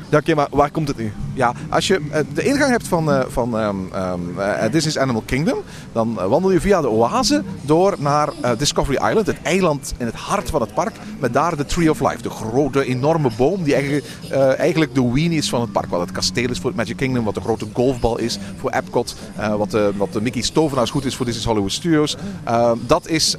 Ja, 0.10 0.18
oké, 0.18 0.36
maar 0.36 0.48
waar 0.52 0.72
komt 0.72 0.88
het 0.88 0.98
nu? 0.98 1.14
Ja, 1.38 1.54
als 1.70 1.88
je 1.88 2.00
uh, 2.00 2.18
de 2.34 2.44
ingang 2.44 2.72
hebt 2.72 2.88
van, 2.88 3.10
uh, 3.10 3.20
van 3.28 3.56
um, 3.60 3.90
uh, 4.38 4.54
Disney's 4.72 4.98
Animal 4.98 5.24
Kingdom, 5.26 5.58
dan 5.92 6.14
wandel 6.14 6.52
je 6.52 6.62
via 6.62 6.82
de 6.82 6.90
oase 6.90 7.44
door 7.62 7.96
naar 8.00 8.30
Discovery 8.58 8.98
Island, 9.08 9.28
het 9.28 9.42
eiland 9.42 9.94
in 9.98 10.06
het 10.06 10.16
hart 10.16 10.50
van 10.50 10.62
het 10.62 10.74
park, 10.74 10.96
met 11.20 11.34
daar 11.34 11.58
de 11.58 11.66
Tree 11.66 11.90
of 11.90 12.00
Life, 12.00 12.22
de 12.22 12.30
grote, 12.30 12.86
enorme 12.86 13.30
boom 13.38 13.64
die 13.64 13.76
eigenlijk, 14.58 14.96
de 14.96 15.12
weenie 15.12 15.38
is 15.38 15.50
van 15.50 15.62
het 15.62 15.72
park. 15.72 15.90
Wat 15.90 16.00
het 16.00 16.12
kasteel 16.12 16.50
is 16.50 16.60
voor 16.60 16.70
het 16.70 16.80
Magic 16.80 16.98
Kingdom, 16.98 17.24
wat 17.24 17.36
de 17.36 17.42
grote 17.42 17.66
golfbal 17.74 18.18
is 18.18 18.40
voor 18.60 18.72
Epcot, 18.72 19.16
wat, 19.58 19.72
de, 19.72 19.92
wat 19.98 20.14
de 20.14 20.22
Mickey's 20.22 20.50
Tovenaars 20.50 20.90
goed 20.90 21.06
is 21.06 21.16
voor 21.16 21.26
Disney's 21.26 21.48
Hollywood 21.48 21.72
Studios. 21.72 22.18
dat 22.80 23.08
is 23.08 23.36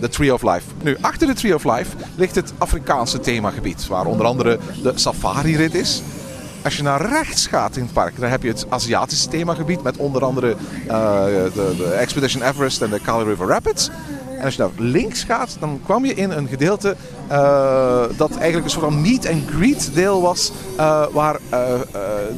de 0.00 0.08
Tree 0.10 0.34
of 0.34 0.42
Life. 0.42 0.66
Nu, 0.82 0.96
achter 1.00 1.26
de 1.26 1.34
Tree 1.34 1.54
of 1.54 1.64
Life 1.64 1.96
ligt 2.16 2.34
het 2.34 2.52
Afrikaanse 2.58 3.20
themagebied, 3.20 3.86
waar 3.86 4.06
onder 4.06 4.26
andere 4.26 4.58
de 4.82 4.92
safari-rit 4.94 5.74
is. 5.74 6.02
Als 6.64 6.76
je 6.76 6.82
naar 6.82 7.06
rechts 7.06 7.46
gaat 7.46 7.76
in 7.76 7.82
het 7.82 7.92
park, 7.92 8.20
dan 8.20 8.30
heb 8.30 8.42
je 8.42 8.48
het 8.48 8.66
Aziatische 8.68 9.28
themagebied 9.28 9.82
met 9.82 9.96
onder 9.96 10.24
andere 10.24 10.56
uh, 10.86 11.24
de, 11.24 11.74
de, 11.76 11.90
Expedition 11.98 12.42
Everest 12.42 12.82
en 12.82 12.90
de 12.90 13.00
Kali 13.00 13.24
River 13.24 13.46
Rapids. 13.46 13.90
En 14.40 14.46
als 14.46 14.54
je 14.54 14.62
naar 14.62 14.70
links 14.76 15.24
gaat, 15.24 15.56
dan 15.58 15.80
kwam 15.84 16.04
je 16.04 16.14
in 16.14 16.30
een 16.30 16.48
gedeelte 16.48 16.96
uh, 17.30 18.02
dat 18.16 18.30
eigenlijk 18.36 18.64
een 18.64 18.70
soort 18.70 18.84
van 18.84 19.00
meet 19.00 19.28
and 19.28 19.42
greet 19.50 19.90
deel 19.94 20.20
was. 20.20 20.52
Uh, 20.76 21.06
waar 21.12 21.38
uh, 21.52 21.60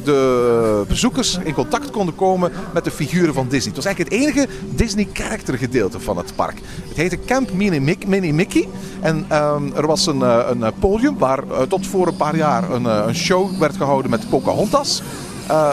de 0.03 0.83
bezoekers 0.87 1.39
in 1.43 1.53
contact 1.53 1.91
konden 1.91 2.15
komen 2.15 2.51
met 2.73 2.83
de 2.83 2.91
figuren 2.91 3.33
van 3.33 3.47
Disney. 3.47 3.73
Het 3.75 3.83
was 3.83 3.85
eigenlijk 3.85 4.15
het 4.15 4.21
enige 4.21 4.47
Disney 4.69 5.07
character 5.13 5.57
gedeelte 5.57 5.99
van 5.99 6.17
het 6.17 6.35
park. 6.35 6.61
Het 6.87 6.97
heette 6.97 7.19
Camp 7.25 7.53
Mini, 7.53 7.79
Mickey. 7.79 8.09
Mini 8.09 8.33
Mickey. 8.33 8.67
En 9.01 9.17
um, 9.31 9.75
er 9.75 9.87
was 9.87 10.05
een, 10.05 10.21
een 10.21 10.73
podium 10.79 11.17
waar 11.17 11.43
tot 11.67 11.87
voor 11.87 12.07
een 12.07 12.15
paar 12.15 12.35
jaar 12.35 12.71
een, 12.71 12.85
een 12.85 13.15
show 13.15 13.59
werd 13.59 13.77
gehouden 13.77 14.11
met 14.11 14.29
Pocahontas. 14.29 15.01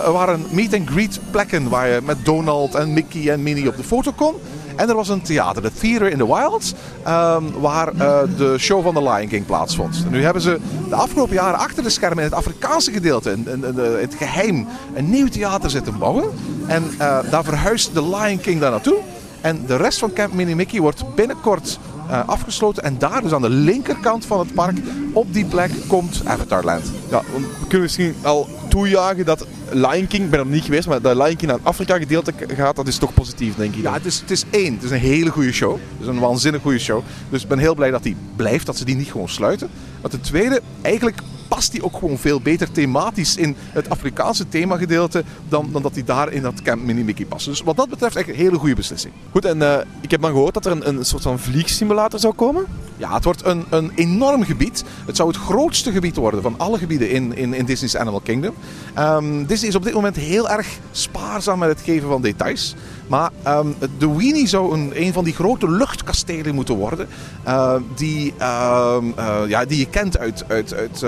Er 0.04 0.12
waren 0.12 0.44
meet 0.50 0.74
and 0.74 0.88
greet 0.88 1.20
plekken 1.30 1.68
waar 1.68 1.88
je 1.88 2.00
met 2.04 2.24
Donald 2.24 2.74
en 2.74 2.92
Mickey 2.92 3.30
en 3.30 3.42
Minnie 3.42 3.68
op 3.68 3.76
de 3.76 3.84
foto 3.84 4.12
kon. 4.16 4.34
En 4.80 4.88
er 4.88 4.94
was 4.94 5.08
een 5.08 5.22
theater, 5.22 5.62
de 5.62 5.72
Theater 5.72 6.10
in 6.10 6.18
the 6.18 6.26
Wilds, 6.26 6.74
um, 7.08 7.60
waar 7.60 7.94
uh, 7.94 8.18
de 8.36 8.58
show 8.58 8.82
van 8.82 8.94
The 8.94 9.02
Lion 9.02 9.28
King 9.28 9.46
plaatsvond. 9.46 10.04
Nu 10.10 10.22
hebben 10.22 10.42
ze 10.42 10.58
de 10.88 10.94
afgelopen 10.94 11.34
jaren 11.34 11.58
achter 11.58 11.82
de 11.82 11.90
schermen 11.90 12.18
in 12.18 12.24
het 12.24 12.34
Afrikaanse 12.34 12.92
gedeelte, 12.92 13.30
in, 13.30 13.46
in 13.46 13.78
het 13.78 14.14
geheim, 14.14 14.66
een 14.94 15.10
nieuw 15.10 15.28
theater 15.28 15.70
zitten 15.70 15.98
bouwen. 15.98 16.30
En 16.66 16.84
uh, 16.92 17.18
daar 17.30 17.44
verhuist 17.44 17.94
The 17.94 18.08
Lion 18.08 18.40
King 18.40 18.60
daar 18.60 18.70
naartoe. 18.70 18.96
En 19.40 19.66
de 19.66 19.76
rest 19.76 19.98
van 19.98 20.12
Camp 20.12 20.32
Mini 20.32 20.54
Mickey 20.54 20.80
wordt 20.80 21.14
binnenkort 21.14 21.78
afgesloten. 22.26 22.82
En 22.82 22.98
daar, 22.98 23.22
dus 23.22 23.32
aan 23.32 23.42
de 23.42 23.50
linkerkant 23.50 24.26
van 24.26 24.38
het 24.38 24.54
park, 24.54 24.76
op 25.12 25.34
die 25.34 25.44
plek 25.44 25.70
komt 25.86 26.22
Avatarland. 26.24 26.92
Ja, 27.10 27.22
we 27.36 27.48
kunnen 27.60 27.80
misschien 27.80 28.14
al 28.22 28.48
toejagen 28.70 29.24
dat 29.24 29.46
Lion 29.70 30.06
King, 30.06 30.24
ik 30.24 30.30
ben 30.30 30.40
er 30.40 30.46
niet 30.46 30.64
geweest, 30.64 30.88
maar 30.88 31.00
dat 31.00 31.16
Lion 31.16 31.36
King 31.36 31.42
naar 31.50 31.56
het 31.56 31.64
Afrika 31.66 31.98
gedeelte 31.98 32.32
gaat, 32.46 32.76
dat 32.76 32.88
is 32.88 32.98
toch 32.98 33.14
positief, 33.14 33.56
denk 33.56 33.74
ik. 33.74 33.82
Ja, 33.82 33.92
het 33.92 34.04
is, 34.04 34.20
het 34.20 34.30
is 34.30 34.44
één. 34.50 34.74
Het 34.74 34.82
is 34.82 34.90
een 34.90 34.98
hele 34.98 35.30
goede 35.30 35.52
show. 35.52 35.72
Het 35.72 36.00
is 36.00 36.06
een 36.06 36.18
waanzinnig 36.18 36.62
goede 36.62 36.78
show. 36.78 37.02
Dus 37.30 37.42
ik 37.42 37.48
ben 37.48 37.58
heel 37.58 37.74
blij 37.74 37.90
dat 37.90 38.02
die 38.02 38.16
blijft, 38.36 38.66
dat 38.66 38.76
ze 38.76 38.84
die 38.84 38.96
niet 38.96 39.10
gewoon 39.10 39.28
sluiten. 39.28 39.70
Maar 40.00 40.10
ten 40.10 40.20
tweede, 40.20 40.60
eigenlijk 40.82 41.18
past 41.48 41.72
die 41.72 41.84
ook 41.84 41.94
gewoon 41.96 42.18
veel 42.18 42.40
beter 42.40 42.70
thematisch 42.72 43.36
in 43.36 43.56
het 43.58 43.90
Afrikaanse 43.90 44.48
themagedeelte 44.48 45.24
dan, 45.48 45.68
dan 45.72 45.82
dat 45.82 45.94
die 45.94 46.04
daar 46.04 46.32
in 46.32 46.42
dat 46.42 46.62
Camp 46.62 46.82
Mini 46.82 47.02
Mickey 47.02 47.24
past. 47.24 47.46
Dus 47.46 47.60
wat 47.60 47.76
dat 47.76 47.88
betreft 47.88 48.16
echt 48.16 48.28
een 48.28 48.34
hele 48.34 48.58
goede 48.58 48.74
beslissing. 48.74 49.12
Goed, 49.30 49.44
en 49.44 49.58
uh, 49.58 49.76
ik 50.00 50.10
heb 50.10 50.20
dan 50.20 50.30
gehoord 50.30 50.54
dat 50.54 50.66
er 50.66 50.72
een, 50.72 50.88
een 50.88 51.04
soort 51.04 51.22
van 51.22 51.38
vliegsimulator 51.38 52.20
zou 52.20 52.34
komen? 52.34 52.64
Ja, 53.00 53.14
het 53.14 53.24
wordt 53.24 53.44
een, 53.44 53.64
een 53.68 53.92
enorm 53.94 54.44
gebied. 54.44 54.84
Het 55.06 55.16
zou 55.16 55.28
het 55.28 55.36
grootste 55.36 55.92
gebied 55.92 56.16
worden 56.16 56.42
van 56.42 56.54
alle 56.56 56.78
gebieden 56.78 57.10
in, 57.10 57.36
in, 57.36 57.54
in 57.54 57.64
Disney's 57.64 57.96
Animal 57.96 58.20
Kingdom. 58.20 58.54
Um, 58.98 59.46
Disney 59.46 59.68
is 59.68 59.74
op 59.74 59.82
dit 59.82 59.94
moment 59.94 60.16
heel 60.16 60.48
erg 60.48 60.78
spaarzaam 60.90 61.58
met 61.58 61.68
het 61.68 61.80
geven 61.80 62.08
van 62.08 62.22
details. 62.22 62.74
Maar 63.06 63.30
um, 63.46 63.74
de 63.98 64.16
Weenie 64.16 64.46
zou 64.46 64.72
een, 64.74 64.92
een 64.94 65.12
van 65.12 65.24
die 65.24 65.34
grote 65.34 65.70
luchtkastelen 65.70 66.54
moeten 66.54 66.74
worden. 66.74 67.08
Uh, 67.46 67.74
die, 67.94 68.34
uh, 68.40 68.96
uh, 69.18 69.38
ja, 69.46 69.64
die 69.64 69.78
je 69.78 69.86
kent 69.86 70.18
uit, 70.18 70.44
uit, 70.48 70.74
uit 70.74 71.04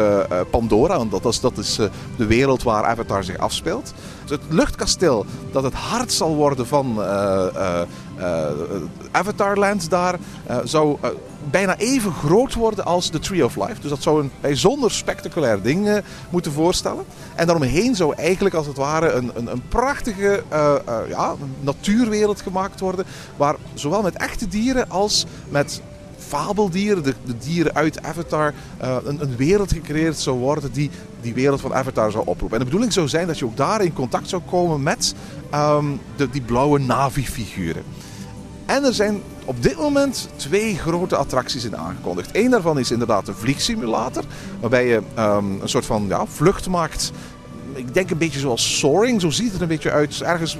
Pandora. 0.51 0.97
Want 0.97 1.11
dat 1.11 1.25
is, 1.25 1.41
dat 1.41 1.59
is 1.59 1.79
de 2.17 2.27
wereld 2.27 2.63
waar 2.63 2.85
Avatar 2.85 3.25
zich 3.25 3.39
afspeelt. 3.39 3.95
Dus 4.23 4.31
het 4.31 4.41
luchtkasteel 4.49 5.27
dat 5.53 5.63
het 5.63 5.75
hart 5.75 6.13
zal 6.13 6.35
worden 6.35 6.67
van 6.67 7.03
Avatarland 9.11 9.91
daar 9.91 10.19
zou 10.65 10.99
bijna 11.51 11.77
even 11.77 12.13
groot 12.13 12.55
worden 12.55 12.85
als 12.85 13.11
de 13.11 13.19
Tree 13.19 13.45
of 13.45 13.57
Life. 13.57 13.81
Dus 13.81 13.91
dat 13.91 14.03
zou 14.03 14.23
een 14.23 14.31
bijzonder 14.41 14.91
spectaculair 14.91 15.63
ding 15.63 15.87
uh, 15.87 15.97
moeten 16.31 16.53
voorstellen. 16.53 17.05
En 17.35 17.47
daaromheen 17.47 17.95
zou 17.95 18.15
eigenlijk 18.15 18.55
als 18.55 18.67
het 18.67 18.77
ware 18.77 19.11
een, 19.11 19.31
een, 19.35 19.53
een 19.53 19.63
prachtige 19.69 20.43
uh, 20.53 20.75
uh, 20.89 20.99
ja, 21.09 21.35
natuurwereld 21.61 22.41
gemaakt 22.41 22.81
worden. 22.81 23.05
Waar 23.37 23.57
zowel 23.75 24.03
met 24.03 24.17
echte 24.17 24.49
dieren 24.49 24.91
als 24.91 25.27
met 25.49 25.81
fabeldieren, 26.19 27.03
de, 27.03 27.15
dieren 27.39 27.75
uit 27.75 28.03
Avatar, 28.03 28.55
een, 28.79 29.23
een, 29.23 29.37
wereld 29.37 29.73
gecreëerd 29.73 30.19
zou 30.19 30.39
worden 30.39 30.73
die 30.73 30.91
die 31.23 31.35
wereld 31.35 31.61
van 31.61 31.75
Avatar 31.75 32.11
zou 32.11 32.27
oproepen. 32.27 32.53
En 32.53 32.59
de 32.59 32.65
bedoeling 32.65 32.93
zou 32.93 33.09
zijn 33.09 33.27
dat 33.27 33.39
je 33.39 33.45
ook 33.45 33.57
daar 33.57 33.85
in 33.85 33.93
contact 33.93 34.29
zou 34.29 34.43
komen 34.51 34.83
met 34.83 35.15
um, 35.55 36.01
de, 36.17 36.31
die 36.31 36.41
blauwe 36.41 36.79
Navi-figuren. 36.79 37.83
En 38.67 38.85
er 38.85 38.95
zijn 38.95 39.23
op 39.45 39.63
dit 39.63 39.77
moment 39.77 40.29
twee 40.37 40.79
grote 40.79 41.17
attracties 41.17 41.65
in 41.65 41.77
aangekondigd. 41.77 42.31
Eén 42.33 42.51
daarvan 42.51 42.79
is 42.79 42.91
inderdaad 42.91 43.29
een 43.29 43.35
vliegsimulator, 43.35 44.25
waarbij 44.61 44.87
je 44.87 45.03
um, 45.19 45.61
een 45.61 45.69
soort 45.69 45.87
van 45.87 46.05
ja, 46.09 46.27
vlucht 46.27 46.69
maakt. 46.69 47.13
Ik 47.75 47.95
denk 47.95 48.11
een 48.11 48.19
beetje 48.19 48.39
zoals 48.39 48.79
Soaring, 48.79 49.21
zo 49.21 49.31
ziet 49.31 49.53
het 49.53 49.61
een 49.61 49.69
beetje 49.69 49.91
uit. 49.91 50.23
Ergens 50.23 50.57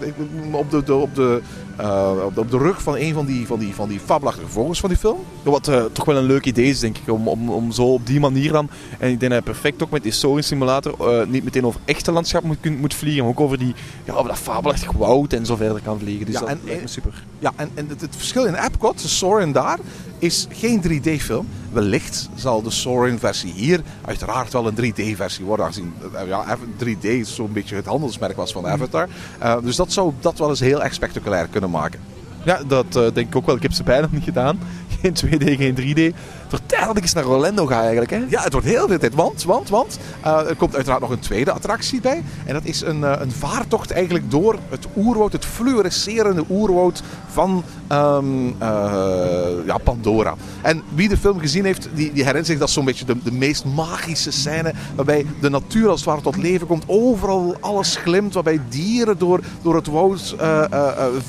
op 0.51 0.71
de, 0.71 0.83
de, 0.83 0.95
op 0.95 1.15
de, 1.15 1.43
uh, 1.81 2.13
op 2.25 2.35
de, 2.35 2.41
op 2.41 2.51
de 2.51 2.59
rug 2.59 2.83
van 2.83 2.97
een 2.97 3.15
van 3.15 3.27
die, 3.27 3.47
van 3.47 3.59
die, 3.59 3.75
van 3.75 3.89
die 3.89 4.01
fabelachtige 4.01 4.49
vogels 4.49 4.81
van 4.81 4.89
die 4.89 4.99
film. 4.99 5.19
Wat 5.43 5.69
uh, 5.69 5.85
toch 5.93 6.05
wel 6.05 6.17
een 6.17 6.25
leuk 6.25 6.47
idee 6.47 6.69
is, 6.69 6.81
denk 6.81 6.99
ik, 6.99 7.13
om, 7.13 7.29
om, 7.29 7.51
om 7.51 7.73
zo 7.73 7.93
op 7.93 8.07
die 8.07 8.21
manier 8.21 8.53
dan. 8.53 8.71
En 8.99 9.11
ik 9.11 9.21
denk 9.21 9.33
dat 9.33 9.45
je 9.45 9.51
perfect 9.51 9.83
ook 9.83 9.91
met 9.91 10.03
die 10.03 10.13
Soaring 10.13 10.45
simulator 10.45 10.95
uh, 11.01 11.27
niet 11.27 11.45
meteen 11.45 11.67
over 11.67 11.81
echte 11.85 12.13
landschap 12.13 12.43
moet, 12.43 12.79
moet 12.81 12.95
vliegen, 12.95 13.23
maar 13.23 13.33
ook 13.33 13.41
over, 13.41 13.59
die, 13.59 13.75
ja, 14.05 14.13
over 14.13 14.29
dat 14.29 14.39
fabelachtig 14.39 14.93
woud 14.93 15.33
en 15.33 15.47
zo 15.47 15.57
verder 15.57 15.81
kan 15.83 15.99
vliegen. 15.99 16.27
Dus 16.27 16.35
ja, 16.35 16.41
dat 16.41 16.49
en, 16.49 16.61
lijkt 16.65 16.83
me 16.83 16.89
super. 16.89 17.25
Ja, 17.39 17.53
en, 17.57 17.71
en 17.75 17.89
het, 17.89 18.01
het 18.01 18.17
verschil 18.17 18.45
in 18.45 18.55
Epcot, 18.55 19.03
de 19.03 19.09
Soaring 19.09 19.55
daar, 19.55 19.79
is 20.19 20.47
geen 20.51 20.83
3D-film. 20.89 21.47
Wellicht 21.73 22.29
zal 22.35 22.63
de 22.63 22.71
Soaring-versie 22.71 23.53
hier 23.53 23.81
uiteraard 24.05 24.53
wel 24.53 24.67
een 24.67 24.93
3D-versie 24.93 25.45
worden. 25.45 25.67
Aangezien 25.67 25.95
ja, 26.27 26.59
3D 26.85 27.21
zo'n 27.23 27.53
beetje 27.53 27.77
het 27.77 27.87
handelsmerk 27.87 28.37
was 28.37 28.53
van 28.53 28.67
Avatar. 28.67 29.09
Uh, 29.43 29.57
dus 29.63 29.77
dat 29.77 29.93
zou 29.93 30.13
dat 30.21 30.39
wel 30.39 30.49
eens 30.49 30.61
heel 30.61 30.83
erg 30.83 30.95
spectaculair 30.95 31.47
kunnen 31.47 31.71
maken. 31.71 32.01
Ja, 32.45 32.63
dat 32.67 32.87
uh, 32.97 33.03
denk 33.13 33.29
ik 33.29 33.37
ook 33.37 33.47
wel. 33.47 33.57
Ik 33.57 33.63
heb 33.63 33.73
ze 33.73 33.83
bijna 33.83 34.09
niet 34.11 34.25
gedaan. 34.25 34.59
Geen 35.01 35.17
2D, 35.25 35.57
geen 35.57 35.77
3D. 35.77 36.17
Vertel 36.53 36.87
dat 36.87 36.97
ik 36.97 37.03
eens 37.03 37.13
naar 37.13 37.27
Orlando 37.27 37.67
ga 37.67 37.81
eigenlijk, 37.81 38.11
hè? 38.11 38.25
Ja, 38.29 38.43
het 38.43 38.53
wordt 38.53 38.67
heel 38.67 38.89
veel 38.89 38.99
tijd. 38.99 39.15
Want, 39.15 39.45
want, 39.45 39.69
want 39.69 39.99
uh, 40.25 40.49
er 40.49 40.57
komt 40.57 40.75
uiteraard 40.75 41.01
nog 41.01 41.11
een 41.11 41.19
tweede 41.19 41.53
attractie 41.53 42.01
bij. 42.01 42.23
En 42.45 42.53
dat 42.55 42.65
is 42.65 42.81
een, 42.81 43.01
uh, 43.01 43.13
een 43.19 43.33
vaartocht 43.33 43.91
eigenlijk 43.91 44.31
door 44.31 44.59
het 44.69 44.87
oerwoud, 44.97 45.33
het 45.33 45.45
fluorescerende 45.45 46.45
oerwoud 46.51 47.03
van 47.27 47.65
um, 47.93 48.47
uh, 48.47 48.55
ja, 49.67 49.79
Pandora. 49.85 50.35
En 50.63 50.83
wie 50.95 51.09
de 51.09 51.17
film 51.17 51.39
gezien 51.39 51.65
heeft, 51.65 51.89
die, 51.95 52.13
die 52.13 52.23
herinnert 52.23 52.47
zich 52.47 52.59
dat 52.59 52.71
zo'n 52.71 52.85
beetje 52.85 53.05
de, 53.05 53.17
de 53.23 53.33
meest 53.33 53.65
magische 53.65 54.31
scène. 54.31 54.73
Waarbij 54.95 55.27
de 55.41 55.51
natuur 55.51 55.89
als 55.89 56.01
het 56.01 56.09
ware 56.09 56.23
tot 56.23 56.37
leven 56.37 56.67
komt. 56.67 56.85
Overal 56.87 57.57
alles 57.61 57.97
glimt. 57.97 58.35
Waarbij 58.35 58.61
dieren 58.69 59.19
door, 59.19 59.41
door 59.63 59.75
het 59.75 59.87
woud 59.87 60.37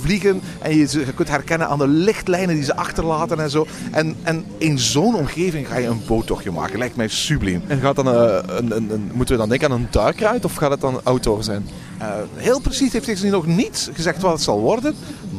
vliegen. 0.01 0.41
En 0.61 0.77
je 0.77 0.87
ze 0.87 1.05
kunt 1.15 1.29
herkennen 1.29 1.67
aan 1.67 1.77
de 1.77 1.87
lichtlijnen 1.87 2.55
die 2.55 2.63
ze 2.63 2.75
achterlaten 2.75 3.39
en 3.39 3.49
zo. 3.49 3.65
En, 3.91 4.15
en 4.23 4.45
in 4.57 4.79
zo'n 4.79 5.11
omgeving 5.15 5.67
ga 5.67 5.77
je 5.77 5.87
een 5.87 6.01
boottochtje 6.07 6.51
maken. 6.51 6.77
Lijkt 6.77 6.95
mij 6.95 7.07
subliem. 7.07 7.63
En 7.67 7.79
gaat 7.79 7.95
dan, 7.95 8.07
uh, 8.07 8.37
een, 8.45 8.75
een, 8.75 8.89
een, 8.89 9.11
moeten 9.13 9.35
we 9.35 9.41
dan 9.41 9.49
denken 9.49 9.71
aan 9.71 9.79
een 9.79 9.87
duikride 9.89 10.43
of 10.43 10.55
gaat 10.55 10.71
het 10.71 10.81
dan 10.81 10.99
outdoor 11.03 11.43
zijn? 11.43 11.67
Uh, 12.01 12.07
heel 12.35 12.61
precies 12.61 12.93
heeft 12.93 13.21
hij 13.21 13.29
nog 13.29 13.45
niet 13.45 13.89
gezegd 13.93 14.21
wat 14.21 14.31
het 14.31 14.41
zal 14.41 14.59
worden. 14.59 14.95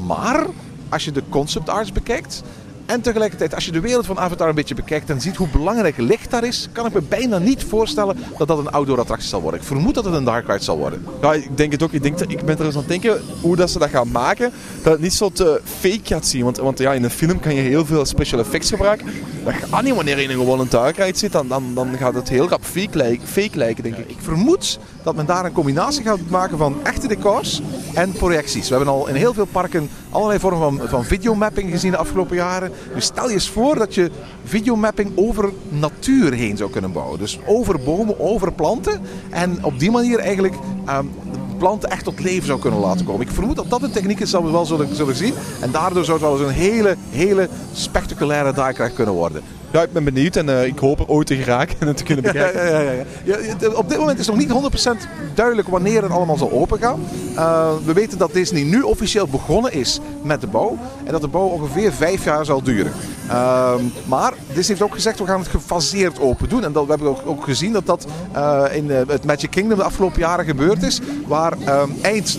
Maar 0.06 0.46
als 0.88 1.04
je 1.04 1.12
de 1.12 1.22
concept 1.28 1.68
arts 1.68 1.92
bekijkt, 1.92 2.42
en 2.86 3.00
tegelijkertijd, 3.00 3.54
als 3.54 3.64
je 3.64 3.72
de 3.72 3.80
wereld 3.80 4.06
van 4.06 4.18
Avatar 4.18 4.48
een 4.48 4.54
beetje 4.54 4.74
bekijkt 4.74 5.10
en 5.10 5.20
ziet 5.20 5.36
hoe 5.36 5.48
belangrijk 5.48 5.96
licht 5.96 6.30
daar 6.30 6.44
is, 6.44 6.68
kan 6.72 6.86
ik 6.86 6.92
me 6.92 7.02
bijna 7.02 7.38
niet 7.38 7.64
voorstellen 7.64 8.16
dat 8.38 8.48
dat 8.48 8.58
een 8.58 8.70
outdoor 8.70 9.00
attractie 9.00 9.28
zal 9.28 9.40
worden. 9.40 9.60
Ik 9.60 9.66
vermoed 9.66 9.94
dat 9.94 10.04
het 10.04 10.14
een 10.14 10.24
dark 10.24 10.46
ride 10.46 10.62
zal 10.62 10.78
worden. 10.78 11.06
Ja, 11.20 11.32
ik 11.32 11.56
denk 11.56 11.72
het 11.72 11.82
ook. 11.82 11.92
Ik, 11.92 12.02
denk, 12.02 12.20
ik 12.20 12.44
ben 12.44 12.58
er 12.58 12.64
eens 12.64 12.74
aan 12.74 12.80
het 12.80 12.88
denken 12.88 13.20
hoe 13.40 13.56
dat 13.56 13.70
ze 13.70 13.78
dat 13.78 13.88
gaan 13.88 14.10
maken. 14.10 14.52
Dat 14.82 14.92
het 14.92 15.02
niet 15.02 15.12
zo 15.12 15.30
te 15.30 15.60
fake 15.78 16.00
gaat 16.02 16.26
zien. 16.26 16.44
Want, 16.44 16.56
want 16.56 16.78
ja, 16.78 16.92
in 16.92 17.04
een 17.04 17.10
film 17.10 17.40
kan 17.40 17.54
je 17.54 17.60
heel 17.60 17.86
veel 17.86 18.04
special 18.04 18.40
effects 18.40 18.70
gebruiken. 18.70 19.06
Dat 19.44 19.54
gaat 19.54 19.82
niet 19.82 19.94
wanneer 19.94 20.20
je 20.20 20.28
in 20.28 20.38
een 20.38 20.66
dark 20.68 20.96
ride 20.96 21.18
zit. 21.18 21.32
Dan, 21.32 21.48
dan, 21.48 21.74
dan 21.74 21.96
gaat 21.98 22.14
het 22.14 22.28
heel 22.28 22.48
rap 22.48 22.64
fake 22.64 22.96
lijken, 22.96 23.26
fake 23.26 23.58
lijken, 23.58 23.82
denk 23.82 23.96
ik. 23.96 24.10
Ik 24.10 24.18
vermoed 24.20 24.78
dat 25.04 25.14
men 25.14 25.26
daar 25.26 25.44
een 25.44 25.52
combinatie 25.52 26.04
gaat 26.04 26.18
maken 26.28 26.58
van 26.58 26.76
echte 26.82 27.08
decors 27.08 27.62
en 27.94 28.12
projecties. 28.12 28.68
We 28.68 28.74
hebben 28.74 28.92
al 28.92 29.08
in 29.08 29.14
heel 29.14 29.34
veel 29.34 29.44
parken 29.44 29.88
allerlei 30.10 30.38
vormen 30.38 30.78
van, 30.78 30.88
van 30.88 31.04
videomapping 31.04 31.70
gezien 31.70 31.90
de 31.90 31.96
afgelopen 31.96 32.36
jaren. 32.36 32.72
Dus 32.94 33.04
stel 33.04 33.28
je 33.28 33.34
eens 33.34 33.50
voor 33.50 33.78
dat 33.78 33.94
je 33.94 34.10
videomapping 34.44 35.12
over 35.14 35.52
natuur 35.68 36.32
heen 36.32 36.56
zou 36.56 36.70
kunnen 36.70 36.92
bouwen. 36.92 37.18
Dus 37.18 37.38
over 37.46 37.80
bomen, 37.80 38.20
over 38.20 38.52
planten. 38.52 39.00
En 39.30 39.64
op 39.64 39.78
die 39.78 39.90
manier 39.90 40.18
eigenlijk 40.18 40.54
um, 40.88 41.10
planten 41.58 41.90
echt 41.90 42.04
tot 42.04 42.20
leven 42.20 42.46
zou 42.46 42.60
kunnen 42.60 42.80
laten 42.80 43.06
komen. 43.06 43.26
Ik 43.26 43.32
vermoed 43.32 43.56
dat 43.56 43.70
dat 43.70 43.82
een 43.82 43.92
techniek 43.92 44.20
is 44.20 44.30
dat 44.30 44.42
we 44.42 44.50
wel 44.50 44.66
zullen, 44.66 44.96
zullen 44.96 45.16
zien. 45.16 45.34
En 45.60 45.70
daardoor 45.70 46.04
zou 46.04 46.18
het 46.18 46.28
wel 46.28 46.38
eens 46.38 46.48
een 46.48 46.62
hele, 46.62 46.96
hele 47.10 47.48
spectaculaire 47.72 48.52
diecraft 48.52 48.94
kunnen 48.94 49.14
worden. 49.14 49.42
Ja, 49.74 49.82
ik 49.82 49.92
ben 49.92 50.04
benieuwd 50.04 50.36
en 50.36 50.48
uh, 50.48 50.66
ik 50.66 50.78
hoop 50.78 51.00
er 51.00 51.08
ooit 51.08 51.26
te 51.26 51.36
geraken 51.36 51.88
en 51.88 51.94
te 51.94 52.02
kunnen 52.02 52.24
bekijken. 52.24 52.66
Ja, 52.66 52.80
ja, 52.80 52.90
ja, 53.24 53.36
ja, 53.60 53.68
op 53.68 53.88
dit 53.88 53.98
moment 53.98 54.18
is 54.18 54.26
nog 54.26 54.36
niet 54.36 54.50
100% 54.50 55.34
duidelijk 55.34 55.68
wanneer 55.68 56.02
het 56.02 56.10
allemaal 56.10 56.36
zal 56.36 56.52
opengaan. 56.52 57.00
Uh, 57.34 57.72
we 57.84 57.92
weten 57.92 58.18
dat 58.18 58.32
Disney 58.32 58.62
nu 58.62 58.82
officieel 58.82 59.26
begonnen 59.26 59.72
is 59.72 60.00
met 60.22 60.40
de 60.40 60.46
bouw. 60.46 60.78
En 61.04 61.12
dat 61.12 61.20
de 61.20 61.28
bouw 61.28 61.46
ongeveer 61.46 61.92
vijf 61.92 62.24
jaar 62.24 62.44
zal 62.44 62.62
duren. 62.62 62.92
Uh, 63.26 63.74
maar 64.06 64.32
Disney 64.46 64.64
heeft 64.66 64.82
ook 64.82 64.94
gezegd, 64.94 65.18
we 65.18 65.26
gaan 65.26 65.40
het 65.40 65.48
gefaseerd 65.48 66.20
open 66.20 66.48
doen. 66.48 66.64
En 66.64 66.72
dat, 66.72 66.84
we 66.84 66.90
hebben 66.90 67.08
ook, 67.08 67.20
ook 67.24 67.44
gezien 67.44 67.72
dat 67.72 67.86
dat 67.86 68.06
uh, 68.36 68.64
in 68.72 68.90
het 68.90 69.24
Magic 69.24 69.50
Kingdom 69.50 69.78
de 69.78 69.84
afgelopen 69.84 70.20
jaren 70.20 70.44
gebeurd 70.44 70.82
is. 70.82 71.00
Waar 71.26 71.56
eind 72.00 72.38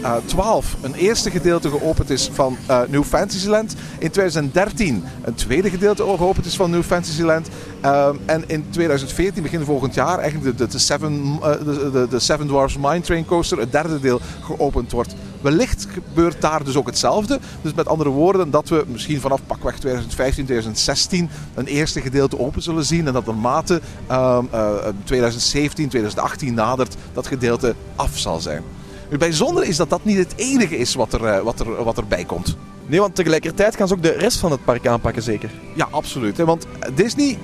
2012 0.00 0.76
een 0.80 0.94
eerste 0.94 1.30
gedeelte 1.30 1.70
geopend 1.70 2.10
is 2.10 2.30
van 2.32 2.56
New 2.88 3.04
Fantasyland. 3.04 3.74
In 3.98 4.10
2013 4.10 5.04
een 5.22 5.34
tweede 5.34 5.70
gedeelte 5.70 6.02
geopend 6.02 6.46
is 6.46 6.56
van 6.56 6.70
New 6.70 6.82
Fantasyland. 6.82 7.48
Um, 7.84 8.20
en 8.26 8.44
in 8.46 8.64
2014, 8.70 9.42
begin 9.42 9.64
volgend 9.64 9.94
jaar, 9.94 10.18
eigenlijk 10.18 10.58
de, 10.58 10.64
de, 10.64 10.70
de, 10.72 10.78
Seven, 10.78 11.38
uh, 11.40 11.52
de, 11.92 12.06
de, 12.10 12.18
Seven 12.18 12.46
Dwarfs 12.46 12.76
Mine 12.76 13.00
Train 13.00 13.24
Coaster, 13.24 13.58
het 13.58 13.72
derde 13.72 14.00
deel, 14.00 14.20
geopend 14.42 14.92
wordt. 14.92 15.14
Wellicht 15.40 15.86
gebeurt 15.92 16.40
daar 16.40 16.64
dus 16.64 16.76
ook 16.76 16.86
hetzelfde. 16.86 17.38
Dus 17.62 17.74
met 17.74 17.88
andere 17.88 18.10
woorden, 18.10 18.50
dat 18.50 18.68
we 18.68 18.84
misschien 18.86 19.20
vanaf 19.20 19.40
pakweg 19.46 19.78
2015, 19.78 20.44
2016 20.44 21.30
een 21.54 21.66
eerste 21.66 22.00
gedeelte 22.00 22.38
open 22.38 22.62
zullen 22.62 22.84
zien. 22.84 23.06
En 23.06 23.12
dat 23.12 23.26
naarmate 23.26 23.80
um, 24.10 24.48
uh, 24.54 24.74
2017, 25.04 25.88
2018 25.88 26.54
nadert, 26.54 26.96
dat 27.12 27.26
gedeelte 27.26 27.74
af 27.96 28.18
zal 28.18 28.40
zijn. 28.40 28.62
Het 29.08 29.18
bijzondere 29.18 29.66
is 29.66 29.76
dat 29.76 29.90
dat 29.90 30.04
niet 30.04 30.18
het 30.18 30.32
enige 30.36 30.78
is 30.78 30.94
wat, 30.94 31.12
er, 31.12 31.22
uh, 31.22 31.40
wat, 31.40 31.60
er, 31.60 31.84
wat 31.84 31.96
erbij 31.96 32.24
komt. 32.24 32.56
Nee, 32.86 33.00
want 33.00 33.14
tegelijkertijd 33.14 33.76
gaan 33.76 33.88
ze 33.88 33.94
ook 33.94 34.02
de 34.02 34.16
rest 34.18 34.38
van 34.38 34.50
het 34.50 34.64
park 34.64 34.86
aanpakken, 34.86 35.22
zeker? 35.22 35.50
Ja, 35.74 35.88
absoluut. 35.90 36.36
Want 36.36 36.66
Disney, 36.94 37.38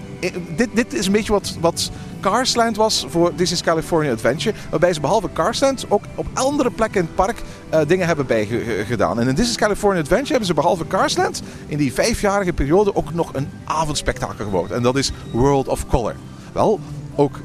dit, 0.56 0.68
dit 0.74 0.94
is 0.94 1.06
een 1.06 1.12
beetje 1.12 1.32
wat, 1.32 1.56
wat 1.60 1.90
Carsland 2.20 2.76
was 2.76 3.06
voor 3.08 3.32
Disney's 3.36 3.62
California 3.62 4.12
Adventure. 4.12 4.56
Waarbij 4.70 4.92
ze 4.92 5.00
behalve 5.00 5.32
Carsland 5.32 5.86
ook 5.88 6.04
op 6.14 6.26
andere 6.32 6.70
plekken 6.70 7.00
in 7.00 7.06
het 7.06 7.14
park 7.14 7.42
uh, 7.74 7.80
dingen 7.86 8.06
hebben 8.06 8.26
bijgedaan. 8.26 9.20
En 9.20 9.28
in 9.28 9.34
Disney's 9.34 9.56
California 9.56 10.00
Adventure 10.00 10.30
hebben 10.30 10.46
ze 10.46 10.54
behalve 10.54 10.86
Carsland 10.86 11.42
in 11.66 11.78
die 11.78 11.92
vijfjarige 11.92 12.52
periode 12.52 12.96
ook 12.96 13.14
nog 13.14 13.34
een 13.34 13.48
avondspectakel 13.64 14.44
gebouwd. 14.44 14.70
En 14.70 14.82
dat 14.82 14.96
is 14.96 15.12
World 15.32 15.68
of 15.68 15.86
Color. 15.86 16.14
Wel, 16.52 16.80
ook 17.14 17.40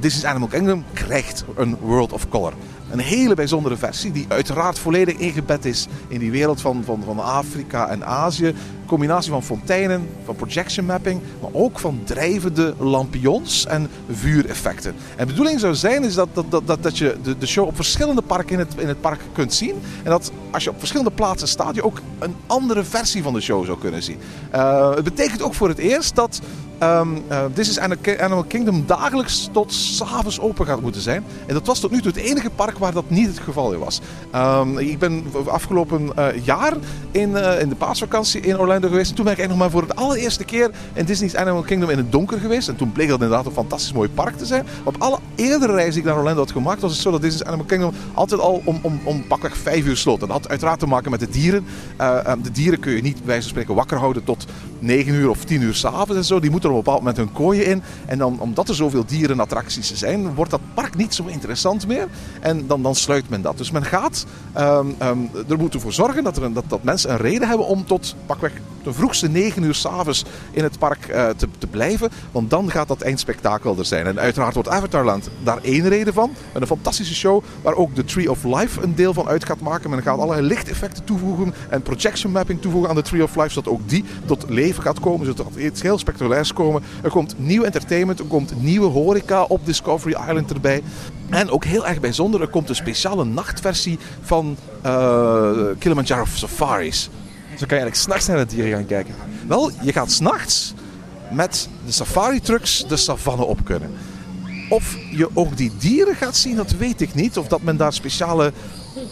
Disney's 0.00 0.24
Animal 0.24 0.48
Kingdom 0.48 0.84
krijgt 0.92 1.44
een 1.56 1.76
World 1.80 2.12
of 2.12 2.28
Color. 2.28 2.52
Een 2.94 3.00
hele 3.00 3.34
bijzondere 3.34 3.76
versie 3.76 4.12
die 4.12 4.26
uiteraard 4.28 4.78
volledig 4.78 5.16
ingebed 5.16 5.64
is 5.64 5.86
in 6.08 6.18
die 6.18 6.30
wereld 6.30 6.60
van, 6.60 6.82
van, 6.84 7.02
van 7.04 7.18
Afrika 7.18 7.88
en 7.88 8.06
Azië. 8.06 8.46
Een 8.46 8.56
combinatie 8.86 9.30
van 9.30 9.42
fonteinen, 9.42 10.08
van 10.24 10.34
projection 10.34 10.86
mapping, 10.86 11.20
maar 11.40 11.50
ook 11.52 11.78
van 11.78 12.00
drijvende 12.04 12.74
lampions 12.78 13.66
en 13.66 13.88
vuureffecten. 14.10 14.94
En 15.16 15.26
de 15.26 15.32
bedoeling 15.32 15.60
zou 15.60 15.74
zijn 15.74 16.04
is 16.04 16.14
dat, 16.14 16.28
dat, 16.32 16.50
dat, 16.50 16.66
dat, 16.66 16.82
dat 16.82 16.98
je 16.98 17.16
de, 17.22 17.38
de 17.38 17.46
show 17.46 17.66
op 17.66 17.76
verschillende 17.76 18.22
parken 18.22 18.52
in 18.52 18.58
het, 18.58 18.74
in 18.76 18.88
het 18.88 19.00
park 19.00 19.20
kunt 19.32 19.54
zien. 19.54 19.74
En 20.02 20.10
dat 20.10 20.32
als 20.50 20.64
je 20.64 20.70
op 20.70 20.78
verschillende 20.78 21.10
plaatsen 21.10 21.48
staat, 21.48 21.74
je 21.74 21.84
ook 21.84 22.00
een 22.18 22.36
andere 22.46 22.84
versie 22.84 23.22
van 23.22 23.32
de 23.32 23.40
show 23.40 23.64
zou 23.64 23.78
kunnen 23.78 24.02
zien. 24.02 24.18
Uh, 24.54 24.94
het 24.94 25.04
betekent 25.04 25.42
ook 25.42 25.54
voor 25.54 25.68
het 25.68 25.78
eerst 25.78 26.14
dat 26.14 26.40
Um, 26.84 27.22
is 27.54 27.78
Animal 27.78 28.44
Kingdom 28.44 28.84
dagelijks 28.86 29.48
tot 29.52 29.72
s'avonds 29.72 30.40
open 30.40 30.66
gaat 30.66 30.80
moeten 30.80 31.00
zijn. 31.00 31.24
En 31.46 31.54
dat 31.54 31.66
was 31.66 31.80
tot 31.80 31.90
nu 31.90 32.00
toe 32.00 32.12
het 32.12 32.20
enige 32.20 32.50
park 32.50 32.78
waar 32.78 32.92
dat 32.92 33.10
niet 33.10 33.26
het 33.26 33.38
geval 33.38 33.76
was. 33.76 34.00
Um, 34.34 34.78
ik 34.78 34.98
ben 34.98 35.24
afgelopen 35.46 36.10
uh, 36.18 36.26
jaar 36.44 36.72
in, 37.10 37.30
uh, 37.30 37.60
in 37.60 37.68
de 37.68 37.74
paasvakantie 37.74 38.40
in 38.40 38.58
Orlando 38.58 38.88
geweest. 38.88 39.10
En 39.10 39.16
toen 39.16 39.24
ben 39.24 39.32
ik 39.32 39.38
eigenlijk 39.38 39.48
nog 39.48 39.58
maar 39.58 39.70
voor 39.70 39.96
de 39.96 40.02
allereerste 40.02 40.44
keer 40.44 40.70
in 40.92 41.04
Disney's 41.04 41.34
Animal 41.34 41.62
Kingdom 41.62 41.90
in 41.90 41.96
het 41.96 42.12
donker 42.12 42.38
geweest. 42.38 42.68
En 42.68 42.76
toen 42.76 42.92
bleek 42.92 43.08
dat 43.08 43.20
inderdaad 43.20 43.46
een 43.46 43.52
fantastisch 43.52 43.92
mooi 43.92 44.08
park 44.08 44.36
te 44.36 44.46
zijn. 44.46 44.66
Op 44.84 44.96
alle 44.98 45.18
eerdere 45.34 45.72
reizen 45.72 45.92
die 45.92 46.00
ik 46.00 46.08
naar 46.08 46.18
Orlando 46.18 46.40
had 46.40 46.52
gemaakt, 46.52 46.80
was 46.80 46.92
het 46.92 47.00
zo 47.00 47.10
dat 47.10 47.22
Disney's 47.22 47.48
Animal 47.48 47.66
Kingdom 47.66 47.92
altijd 48.14 48.40
al 48.40 48.62
om, 48.64 48.78
om, 48.82 49.00
om 49.04 49.26
pakweg 49.26 49.56
vijf 49.56 49.84
uur 49.84 49.96
sloot. 49.96 50.20
Dat 50.20 50.28
had 50.28 50.48
uiteraard 50.48 50.78
te 50.78 50.86
maken 50.86 51.10
met 51.10 51.20
de 51.20 51.28
dieren. 51.28 51.64
Um, 52.00 52.42
de 52.42 52.50
dieren 52.50 52.80
kun 52.80 52.92
je 52.92 53.02
niet 53.02 53.16
bij 53.16 53.26
wijze 53.26 53.42
van 53.42 53.50
spreken 53.50 53.74
wakker 53.74 53.98
houden 53.98 54.24
tot 54.24 54.44
negen 54.78 55.14
uur 55.14 55.30
of 55.30 55.44
tien 55.44 55.62
uur 55.62 55.74
s'avonds 55.74 56.14
en 56.14 56.24
zo. 56.24 56.40
Die 56.40 56.50
moeten 56.50 56.70
een 56.78 56.84
bepaald 56.84 56.98
moment 56.98 57.16
hun 57.16 57.32
kooien 57.32 57.66
in. 57.66 57.82
En 58.06 58.18
dan, 58.18 58.40
omdat 58.40 58.68
er 58.68 58.74
zoveel 58.74 59.04
dierenattracties 59.06 59.94
zijn, 59.94 60.34
wordt 60.34 60.50
dat 60.50 60.60
park 60.74 60.96
niet 60.96 61.14
zo 61.14 61.24
interessant 61.26 61.86
meer. 61.86 62.08
En 62.40 62.66
dan, 62.66 62.82
dan 62.82 62.94
sluit 62.94 63.28
men 63.28 63.42
dat. 63.42 63.58
Dus 63.58 63.70
men 63.70 63.84
gaat 63.84 64.26
um, 64.58 64.94
um, 65.02 65.30
er 65.48 65.58
moet 65.58 65.74
ervoor 65.74 65.92
zorgen 65.92 66.24
dat, 66.24 66.36
er 66.36 66.42
een, 66.42 66.52
dat, 66.52 66.64
dat 66.68 66.82
mensen 66.82 67.10
een 67.10 67.16
reden 67.16 67.48
hebben 67.48 67.66
om 67.66 67.86
tot 67.86 68.14
pakweg 68.26 68.52
de 68.84 68.92
vroegste 68.92 69.28
9 69.28 69.62
uur 69.62 69.74
s'avonds 69.74 70.24
in 70.50 70.62
het 70.62 70.78
park 70.78 71.08
uh, 71.08 71.28
te, 71.28 71.48
te 71.58 71.66
blijven. 71.66 72.10
Want 72.32 72.50
dan 72.50 72.70
gaat 72.70 72.88
dat 72.88 73.00
eindspektakel 73.00 73.78
er 73.78 73.84
zijn. 73.84 74.06
En 74.06 74.20
uiteraard 74.20 74.54
wordt 74.54 74.68
Avatarland 74.68 75.30
daar 75.42 75.58
één 75.62 75.88
reden 75.88 76.14
van. 76.14 76.34
Een 76.52 76.66
fantastische 76.66 77.14
show 77.14 77.42
waar 77.62 77.74
ook 77.74 77.94
de 77.94 78.04
Tree 78.04 78.30
of 78.30 78.44
Life 78.44 78.82
een 78.82 78.94
deel 78.94 79.14
van 79.14 79.28
uit 79.28 79.44
gaat 79.44 79.60
maken. 79.60 79.90
Men 79.90 80.02
gaat 80.02 80.18
allerlei 80.18 80.46
lichteffecten 80.46 81.04
toevoegen 81.04 81.54
en 81.68 81.82
projection 81.82 82.32
mapping 82.32 82.60
toevoegen 82.60 82.90
aan 82.90 82.96
de 82.96 83.02
Tree 83.02 83.22
of 83.22 83.36
Life. 83.36 83.48
Zodat 83.48 83.72
ook 83.72 83.88
die 83.88 84.04
tot 84.24 84.44
leven 84.48 84.82
gaat 84.82 85.00
komen. 85.00 85.26
Zodat 85.26 85.46
iets 85.56 85.82
heel 85.82 85.98
spectaculairs 85.98 86.52
komen. 86.52 86.82
Er 87.02 87.10
komt 87.10 87.34
nieuw 87.38 87.62
entertainment. 87.62 88.18
Er 88.18 88.24
komt 88.24 88.62
nieuwe 88.62 88.86
horeca 88.86 89.42
op 89.42 89.66
Discovery 89.66 90.16
Island 90.28 90.52
erbij. 90.52 90.82
En 91.30 91.50
ook 91.50 91.64
heel 91.64 91.86
erg 91.86 92.00
bijzonder, 92.00 92.40
er 92.40 92.48
komt 92.48 92.68
een 92.68 92.74
speciale 92.74 93.24
nachtversie 93.24 93.98
van 94.20 94.56
uh, 94.86 95.50
Kilimanjaro 95.78 96.24
Safaris. 96.24 97.10
Zo 97.58 97.66
kan 97.66 97.76
je 97.78 97.82
eigenlijk 97.82 97.94
s'nachts 97.94 98.26
naar 98.26 98.38
het 98.38 98.50
dier 98.50 98.74
gaan 98.74 98.86
kijken. 98.86 99.14
Wel, 99.46 99.70
je 99.82 99.92
gaat 99.92 100.10
s'nachts 100.10 100.74
met 101.30 101.68
de 101.86 101.92
safari 101.92 102.40
trucks 102.40 102.84
de 102.88 102.96
savanne 102.96 103.44
op 103.44 103.64
kunnen. 103.64 103.90
Of 104.68 104.96
je 105.10 105.28
ook 105.32 105.56
die 105.56 105.72
dieren 105.78 106.16
gaat 106.16 106.36
zien, 106.36 106.56
dat 106.56 106.70
weet 106.70 107.00
ik 107.00 107.14
niet. 107.14 107.38
Of 107.38 107.48
dat 107.48 107.62
men 107.62 107.76
daar 107.76 107.92
speciale 107.92 108.52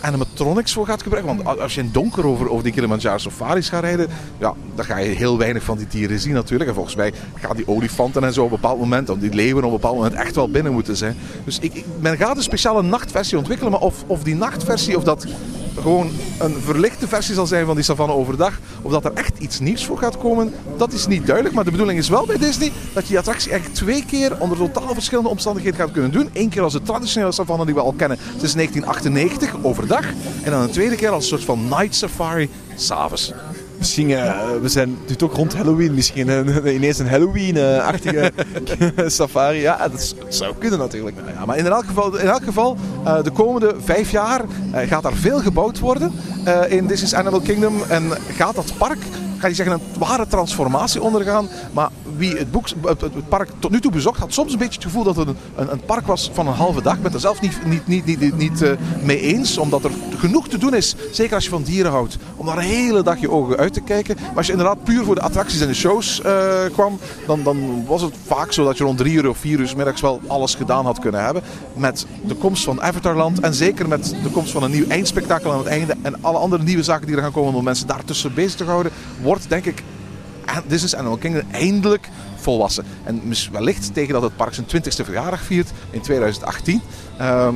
animatronics 0.00 0.72
voor 0.72 0.86
gaat 0.86 1.02
gebruiken. 1.02 1.36
Want 1.36 1.60
als 1.60 1.74
je 1.74 1.80
in 1.80 1.90
donker 1.92 2.26
over, 2.26 2.50
over 2.50 2.64
die 2.64 2.72
Kilimanjaro 2.72 3.18
safaris 3.18 3.68
gaat 3.68 3.82
rijden, 3.82 4.08
ja, 4.38 4.54
dan 4.74 4.84
ga 4.84 4.98
je 4.98 5.08
heel 5.08 5.38
weinig 5.38 5.62
van 5.62 5.78
die 5.78 5.86
dieren 5.86 6.20
zien 6.20 6.32
natuurlijk. 6.32 6.68
En 6.68 6.74
volgens 6.74 6.96
mij 6.96 7.12
gaan 7.34 7.56
die 7.56 7.68
olifanten 7.68 8.24
en 8.24 8.32
zo 8.32 8.44
op 8.44 8.50
een 8.50 8.60
bepaald 8.60 8.78
moment, 8.78 9.08
of 9.08 9.18
die 9.18 9.34
leeuwen 9.34 9.64
op 9.64 9.70
een 9.70 9.76
bepaald 9.76 9.96
moment 9.96 10.14
echt 10.14 10.34
wel 10.34 10.50
binnen 10.50 10.72
moeten 10.72 10.96
zijn. 10.96 11.16
Dus 11.44 11.58
ik, 11.58 11.74
ik, 11.74 11.84
men 12.00 12.16
gaat 12.16 12.36
een 12.36 12.42
speciale 12.42 12.82
nachtversie 12.82 13.38
ontwikkelen, 13.38 13.72
maar 13.72 13.80
of, 13.80 14.04
of 14.06 14.22
die 14.22 14.34
nachtversie, 14.34 14.96
of 14.96 15.04
dat 15.04 15.26
gewoon 15.80 16.10
een 16.38 16.54
verlichte 16.64 17.08
versie 17.08 17.34
zal 17.34 17.46
zijn 17.46 17.66
van 17.66 17.74
die 17.74 17.84
savanne 17.84 18.12
overdag, 18.12 18.58
of 18.82 18.92
dat 18.92 19.04
er 19.04 19.12
echt 19.14 19.38
iets 19.38 19.60
nieuws 19.60 19.86
voor 19.86 19.98
gaat 19.98 20.18
komen, 20.18 20.52
dat 20.76 20.92
is 20.92 21.06
niet 21.06 21.26
duidelijk. 21.26 21.54
Maar 21.54 21.64
de 21.64 21.70
bedoeling 21.70 21.98
is 21.98 22.08
wel 22.08 22.26
bij 22.26 22.38
Disney 22.38 22.72
dat 22.92 23.02
je 23.02 23.08
die 23.08 23.18
attractie 23.18 23.50
eigenlijk 23.50 23.80
twee 23.80 24.04
keer 24.04 24.40
onder 24.40 24.58
totaal 24.58 24.94
verschillende 24.94 25.30
omstandigheden 25.30 25.78
gaat 25.80 25.92
kunnen 25.92 26.10
doen. 26.10 26.30
Eén 26.32 26.48
keer 26.48 26.62
als 26.62 26.72
de 26.72 26.82
traditionele 26.82 27.32
savanne 27.32 27.64
die 27.64 27.74
we 27.74 27.80
al 27.80 27.92
kennen 27.92 28.18
sinds 28.38 28.54
1998 28.54 29.56
overdag, 29.62 30.06
en 30.42 30.50
dan 30.50 30.60
een 30.60 30.70
tweede 30.70 30.96
keer 30.96 31.10
als 31.10 31.22
een 31.22 31.28
soort 31.28 31.44
van 31.44 31.68
night 31.68 31.94
safari 31.94 32.50
s'avonds. 32.76 33.32
Misschien, 33.82 34.08
uh, 34.08 34.40
we 34.60 34.68
zijn 34.68 34.98
nu 35.08 35.14
toch 35.16 35.36
rond 35.36 35.54
Halloween, 35.54 35.94
misschien 35.94 36.28
ineens 36.66 36.98
een 36.98 37.08
Halloween-achtige 37.08 38.32
safari. 39.06 39.60
Ja, 39.60 39.88
dat 39.88 40.14
zou 40.28 40.54
kunnen 40.58 40.78
natuurlijk. 40.78 41.16
Ja, 41.34 41.44
maar 41.44 41.56
in 41.56 41.66
elk 41.66 41.84
geval, 41.84 42.18
in 42.18 42.28
elk 42.28 42.42
geval 42.44 42.76
uh, 43.04 43.22
de 43.22 43.30
komende 43.30 43.74
vijf 43.84 44.10
jaar 44.10 44.44
gaat 44.72 45.04
er 45.04 45.16
veel 45.16 45.38
gebouwd 45.38 45.78
worden 45.78 46.12
in 46.68 46.86
Disney's 46.86 47.14
Animal 47.14 47.40
Kingdom. 47.40 47.82
En 47.88 48.02
gaat 48.36 48.54
dat 48.54 48.72
park, 48.78 48.98
ga 49.38 49.48
je 49.48 49.54
zeggen, 49.54 49.74
een 49.74 49.98
ware 49.98 50.26
transformatie 50.26 51.02
ondergaan. 51.02 51.48
Maar 51.72 51.88
wie 52.16 52.36
het, 52.36 52.50
boek, 52.50 52.68
het, 52.84 53.28
park 53.28 53.48
tot 53.58 53.70
nu 53.70 53.80
toe 53.80 53.92
bezocht, 53.92 54.18
had 54.18 54.32
soms 54.32 54.52
een 54.52 54.58
beetje 54.58 54.74
het 54.74 54.84
gevoel 54.84 55.04
dat 55.04 55.16
het 55.16 55.28
een, 55.28 55.36
een, 55.56 55.72
een 55.72 55.84
park 55.84 56.06
was 56.06 56.30
van 56.34 56.46
een 56.46 56.52
halve 56.52 56.82
dag. 56.82 56.96
Ik 56.96 57.02
ben 57.02 57.12
er 57.12 57.20
zelf 57.20 57.40
niet, 57.40 57.86
niet, 57.86 58.06
niet, 58.06 58.36
niet, 58.36 58.62
uh, 58.62 58.70
mee 59.02 59.20
eens, 59.20 59.58
omdat 59.58 59.84
er 59.84 59.90
genoeg 60.18 60.48
te 60.48 60.58
doen 60.58 60.74
is. 60.74 60.94
Zeker 61.10 61.34
als 61.34 61.44
je 61.44 61.50
van 61.50 61.62
dieren 61.62 61.90
houdt. 61.90 62.16
Om 62.36 62.46
daar 62.46 62.56
een 62.56 62.64
hele 62.64 63.02
dag 63.02 63.20
je 63.20 63.30
ogen 63.30 63.56
uit 63.56 63.72
te 63.72 63.80
kijken. 63.80 64.16
Maar 64.20 64.36
als 64.36 64.46
je 64.46 64.52
inderdaad 64.52 64.84
puur 64.84 65.04
voor 65.04 65.14
de 65.14 65.20
attracties 65.20 65.60
en 65.60 65.66
de 65.66 65.74
shows 65.74 66.22
uh, 66.26 66.64
kwam, 66.72 66.98
dan, 67.26 67.42
dan 67.42 67.84
was 67.86 68.02
het 68.02 68.14
vaak 68.26 68.52
zo 68.52 68.64
dat 68.64 68.78
je 68.78 68.84
rond 68.84 68.98
drie 68.98 69.14
uur 69.14 69.28
of 69.28 69.38
vier 69.38 69.58
uur 69.58 69.72
middags 69.76 70.00
wel 70.00 70.20
alles 70.26 70.54
gedaan 70.54 70.84
had 70.84 70.98
kunnen 70.98 71.24
hebben. 71.24 71.42
Met 71.74 72.06
de 72.24 72.34
komst 72.34 72.64
van 72.64 72.82
Avatarland 72.82 73.40
en 73.40 73.54
zeker 73.54 73.88
met 73.88 74.14
de 74.22 74.30
komst 74.30 74.52
van 74.52 74.62
een 74.62 74.70
nieuw 74.70 74.88
eindspektakel 74.88 75.52
aan 75.52 75.58
het 75.58 75.66
einde. 75.66 75.94
En 76.02 76.22
alle 76.22 76.38
andere 76.38 76.62
nieuwe 76.62 76.82
zaken 76.82 77.06
die 77.06 77.16
er 77.16 77.22
gaan 77.22 77.32
komen 77.32 77.54
om 77.54 77.64
mensen 77.64 77.86
daartussen 77.86 78.34
bezig 78.34 78.56
te 78.56 78.64
houden, 78.64 78.92
wordt 79.22 79.48
denk 79.48 79.64
ik 79.64 79.82
Disney's 80.66 80.94
Animal 80.94 81.16
Kingdom 81.16 81.42
eindelijk 81.50 82.08
volwassen. 82.42 82.84
En 83.04 83.22
wellicht 83.52 83.94
tegen 83.94 84.12
dat 84.12 84.22
het 84.22 84.36
park 84.36 84.54
zijn 84.54 84.66
20ste 84.66 85.04
verjaardag 85.04 85.40
viert 85.40 85.70
in 85.90 86.00
2018, 86.00 86.74
um, 86.74 86.80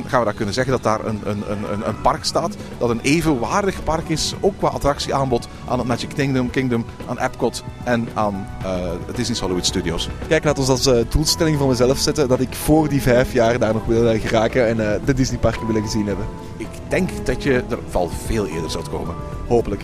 gaan 0.07 0.19
we 0.19 0.25
daar 0.25 0.33
kunnen 0.33 0.53
zeggen 0.53 0.73
dat 0.73 0.83
daar 0.83 1.05
een, 1.05 1.21
een, 1.23 1.43
een, 1.51 1.87
een 1.87 2.01
park 2.01 2.23
staat 2.23 2.55
dat 2.77 2.89
een 2.89 2.99
evenwaardig 3.01 3.83
park 3.83 4.09
is, 4.09 4.33
ook 4.39 4.57
qua 4.57 4.67
attractieaanbod 4.67 5.47
aan 5.67 5.77
het 5.77 5.87
Magic 5.87 6.09
Kingdom, 6.15 6.49
Kingdom 6.49 6.85
aan 7.07 7.19
Epcot 7.19 7.63
en 7.83 8.07
aan 8.13 8.47
uh, 8.63 9.15
Disney's 9.15 9.39
Hollywood 9.39 9.65
Studios. 9.65 10.09
Kijk, 10.27 10.43
laat 10.43 10.59
ons 10.59 10.69
als 10.69 10.87
uh, 10.87 10.99
doelstelling 11.09 11.57
voor 11.57 11.67
mezelf 11.67 11.97
zetten 11.97 12.27
dat 12.27 12.39
ik 12.39 12.53
voor 12.53 12.89
die 12.89 13.01
vijf 13.01 13.33
jaar 13.33 13.59
daar 13.59 13.73
nog 13.73 13.85
wil 13.85 14.19
geraken 14.19 14.67
en 14.67 14.77
uh, 14.77 15.05
de 15.05 15.13
Disney 15.13 15.39
parken 15.39 15.67
willen 15.67 15.83
gezien 15.83 16.07
hebben. 16.07 16.25
Ik 16.57 16.67
denk 16.87 17.25
dat 17.25 17.43
je 17.43 17.63
er 17.69 17.79
wel 17.91 18.09
veel 18.25 18.47
eerder 18.47 18.71
zult 18.71 18.89
komen. 18.89 19.15
Hopelijk. 19.47 19.83